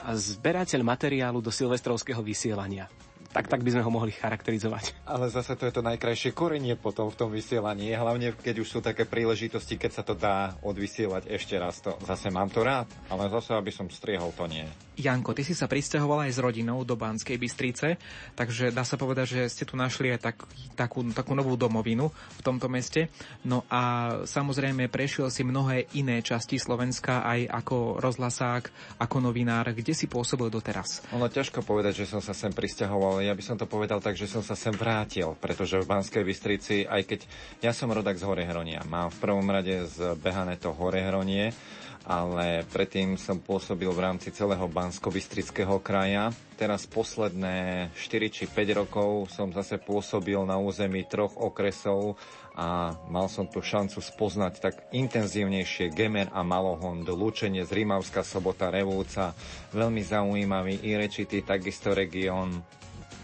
[0.00, 2.88] a zberateľ materiálu do silvestrovského vysielania.
[3.32, 5.08] Tak, tak by sme ho mohli charakterizovať.
[5.08, 7.88] Ale zase to je to najkrajšie korenie potom v tom vysielaní.
[7.96, 11.80] Hlavne keď už sú také príležitosti, keď sa to dá odvysielať ešte raz.
[11.80, 14.68] To, zase mám to rád, ale zase aby som striehol, to nie.
[14.92, 17.96] Janko, ty si sa pristahoval aj s rodinou do Banskej Bystrice,
[18.36, 20.36] takže dá sa povedať, že ste tu našli aj tak,
[20.76, 23.08] takú, takú novú domovinu v tomto meste.
[23.48, 28.68] No a samozrejme prešiel si mnohé iné časti Slovenska aj ako rozhlasák,
[29.00, 29.72] ako novinár.
[29.72, 31.00] Kde si pôsobil doteraz?
[31.16, 33.21] Ono ťažko povedať, že som sa sem pristahoval.
[33.22, 36.82] Ja by som to povedal tak, že som sa sem vrátil, pretože v Banskej Bystrici,
[36.82, 37.20] aj keď
[37.62, 41.54] ja som rodak z Horehronia, mám v prvom rade zbehané to Horehronie,
[42.02, 46.34] ale predtým som pôsobil v rámci celého Bansko-Bystrického kraja.
[46.58, 52.18] Teraz posledné 4 či 5 rokov som zase pôsobil na území troch okresov
[52.58, 58.68] a mal som tu šancu spoznať tak intenzívnejšie Gemer a Malohond, Lučenie z Rímavská sobota,
[58.68, 59.32] Revúca,
[59.72, 62.60] veľmi zaujímavý, Irečitý, takisto región,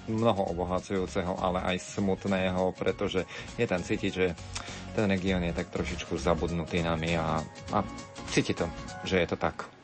[0.09, 4.27] mnoho obohacujúceho, ale aj smutného, pretože je tam cítiť, že
[4.97, 7.39] ten región je tak trošičku zabudnutý nami a,
[7.73, 7.79] a
[8.33, 8.67] cíti to,
[9.07, 9.78] že je to tak.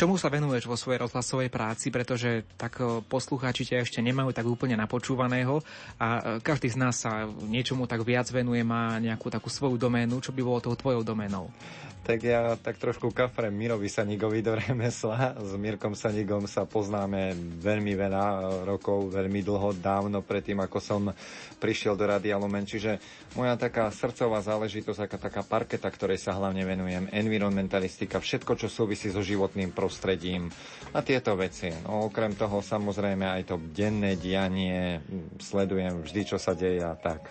[0.00, 4.48] Čomu sa venuješ vo svojej rozhlasovej práci, pretože tak e, poslucháči ťa ešte nemajú tak
[4.48, 5.60] úplne napočúvaného
[6.00, 10.24] a e, každý z nás sa niečomu tak viac venuje, má nejakú takú svoju doménu,
[10.24, 11.52] čo by bolo tou tvojou doménou.
[12.00, 15.36] Tak ja tak trošku kafrem Mirovi Sanigovi do remesla.
[15.36, 18.24] S Mirkom Sanigom sa poznáme veľmi veľa
[18.64, 21.12] rokov, veľmi dlho, dávno predtým, ako som
[21.60, 22.64] prišiel do Radia Lumen.
[22.64, 22.96] Čiže
[23.36, 29.12] moja taká srdcová záležitosť, taká, taká parketa, ktorej sa hlavne venujem, environmentalistika, všetko, čo súvisí
[29.12, 30.46] so životným prostredím prostredím
[30.94, 31.74] a tieto veci.
[31.82, 35.02] No, okrem toho samozrejme aj to denné dianie
[35.42, 37.26] sledujem vždy, čo sa deje a tak.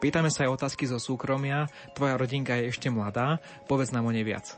[0.00, 1.68] Pýtame sa aj otázky zo súkromia.
[1.92, 3.44] Tvoja rodinka je ešte mladá.
[3.68, 4.56] Povedz nám o nej viac.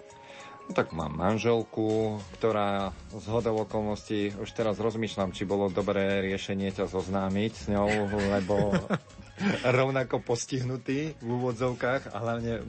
[0.71, 6.71] No, tak mám manželku, ktorá z hodov okolností už teraz rozmýšľam, či bolo dobré riešenie
[6.71, 7.91] ťa zoznámiť s ňou,
[8.39, 8.79] lebo
[9.81, 12.61] rovnako postihnutý v úvodzovkách a hlavne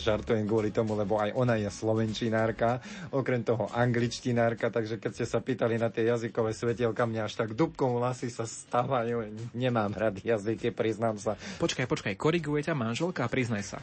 [0.00, 2.80] žartujem kvôli tomu, lebo aj ona je slovenčinárka,
[3.12, 7.54] okrem toho angličtinárka, takže keď ste sa pýtali na tie jazykové svetielka, mňa až tak
[7.54, 9.30] dubkom vlasy sa stávajú.
[9.52, 11.36] Nemám rád jazyky, priznám sa.
[11.60, 13.78] Počkaj, počkaj, koriguje ťa manželka priznaj sa.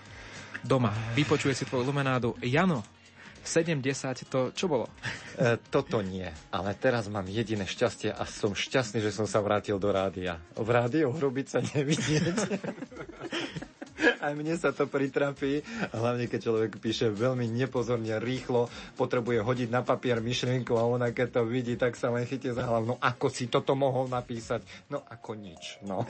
[0.65, 2.34] Doma, vypočuje si tvoju lumenádu.
[2.41, 2.82] Jano,
[3.45, 4.89] 7-10, to čo bolo?
[5.35, 9.75] E, toto nie, ale teraz mám jediné šťastie a som šťastný, že som sa vrátil
[9.75, 10.39] do rádia.
[10.55, 12.39] V rádiu hrubiť sa nevidieť.
[13.95, 15.63] Aj mne sa to pritrapí,
[15.95, 18.67] hlavne keď človek píše veľmi nepozorne, rýchlo,
[18.99, 22.67] potrebuje hodiť na papier myšlienku a ona keď to vidí, tak sa len chytie za
[22.67, 22.91] hlavu.
[22.91, 24.67] No ako si toto mohol napísať?
[24.91, 25.79] No ako nič.
[25.87, 26.03] No.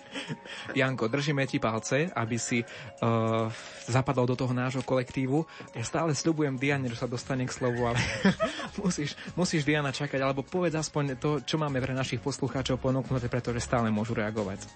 [0.78, 3.48] Janko, držíme ti palce, aby si uh,
[3.88, 5.46] zapadol do toho nášho kolektívu.
[5.72, 8.00] Ja stále sľubujem Diane, že sa dostane k slovu, ale
[8.82, 13.64] musíš, musíš Diana čakať, alebo povedz aspoň to, čo máme pre našich poslucháčov ponúknuté, pretože
[13.64, 14.68] stále môžu reagovať.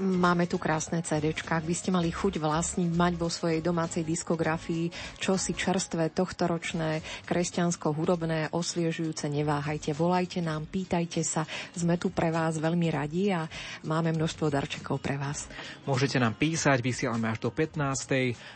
[0.00, 1.36] Máme tu krásne CD.
[1.36, 4.88] Ak by ste mali chuť vlastniť, mať vo svojej domácej diskografii
[5.20, 11.44] čosi čerstvé, tohtoročné, kresťansko-hudobné, osviežujúce, neváhajte, volajte nám, pýtajte sa.
[11.76, 13.44] Sme tu pre vás veľmi radi a
[13.84, 15.44] máme množstvo darčekov pre vás.
[15.84, 17.84] Môžete nám písať, vysielame až do 15.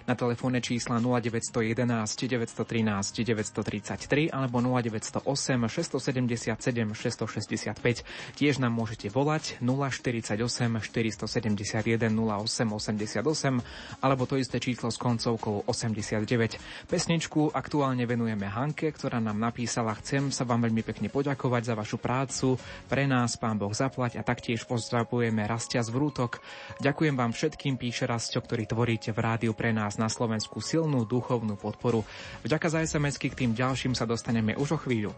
[0.09, 1.85] na telefónne čísla 0911
[2.17, 2.65] 913
[3.13, 8.41] 933 alebo 0908 677 665.
[8.41, 10.33] Tiež nám môžete volať 048
[10.81, 16.87] 400 871 08 88 alebo to isté číslo s koncovkou 89.
[16.87, 21.99] Pesničku aktuálne venujeme Hanke, ktorá nám napísala Chcem sa vám veľmi pekne poďakovať za vašu
[21.99, 22.57] prácu,
[22.87, 26.39] pre nás pán Boh zaplať a taktiež pozdravujeme Rastia z Vrútok.
[26.79, 31.59] Ďakujem vám všetkým, píše Rastio, ktorí tvoríte v rádiu pre nás na Slovensku silnú duchovnú
[31.59, 32.07] podporu.
[32.47, 35.11] Vďaka za sms k tým ďalším sa dostaneme už o chvíľu.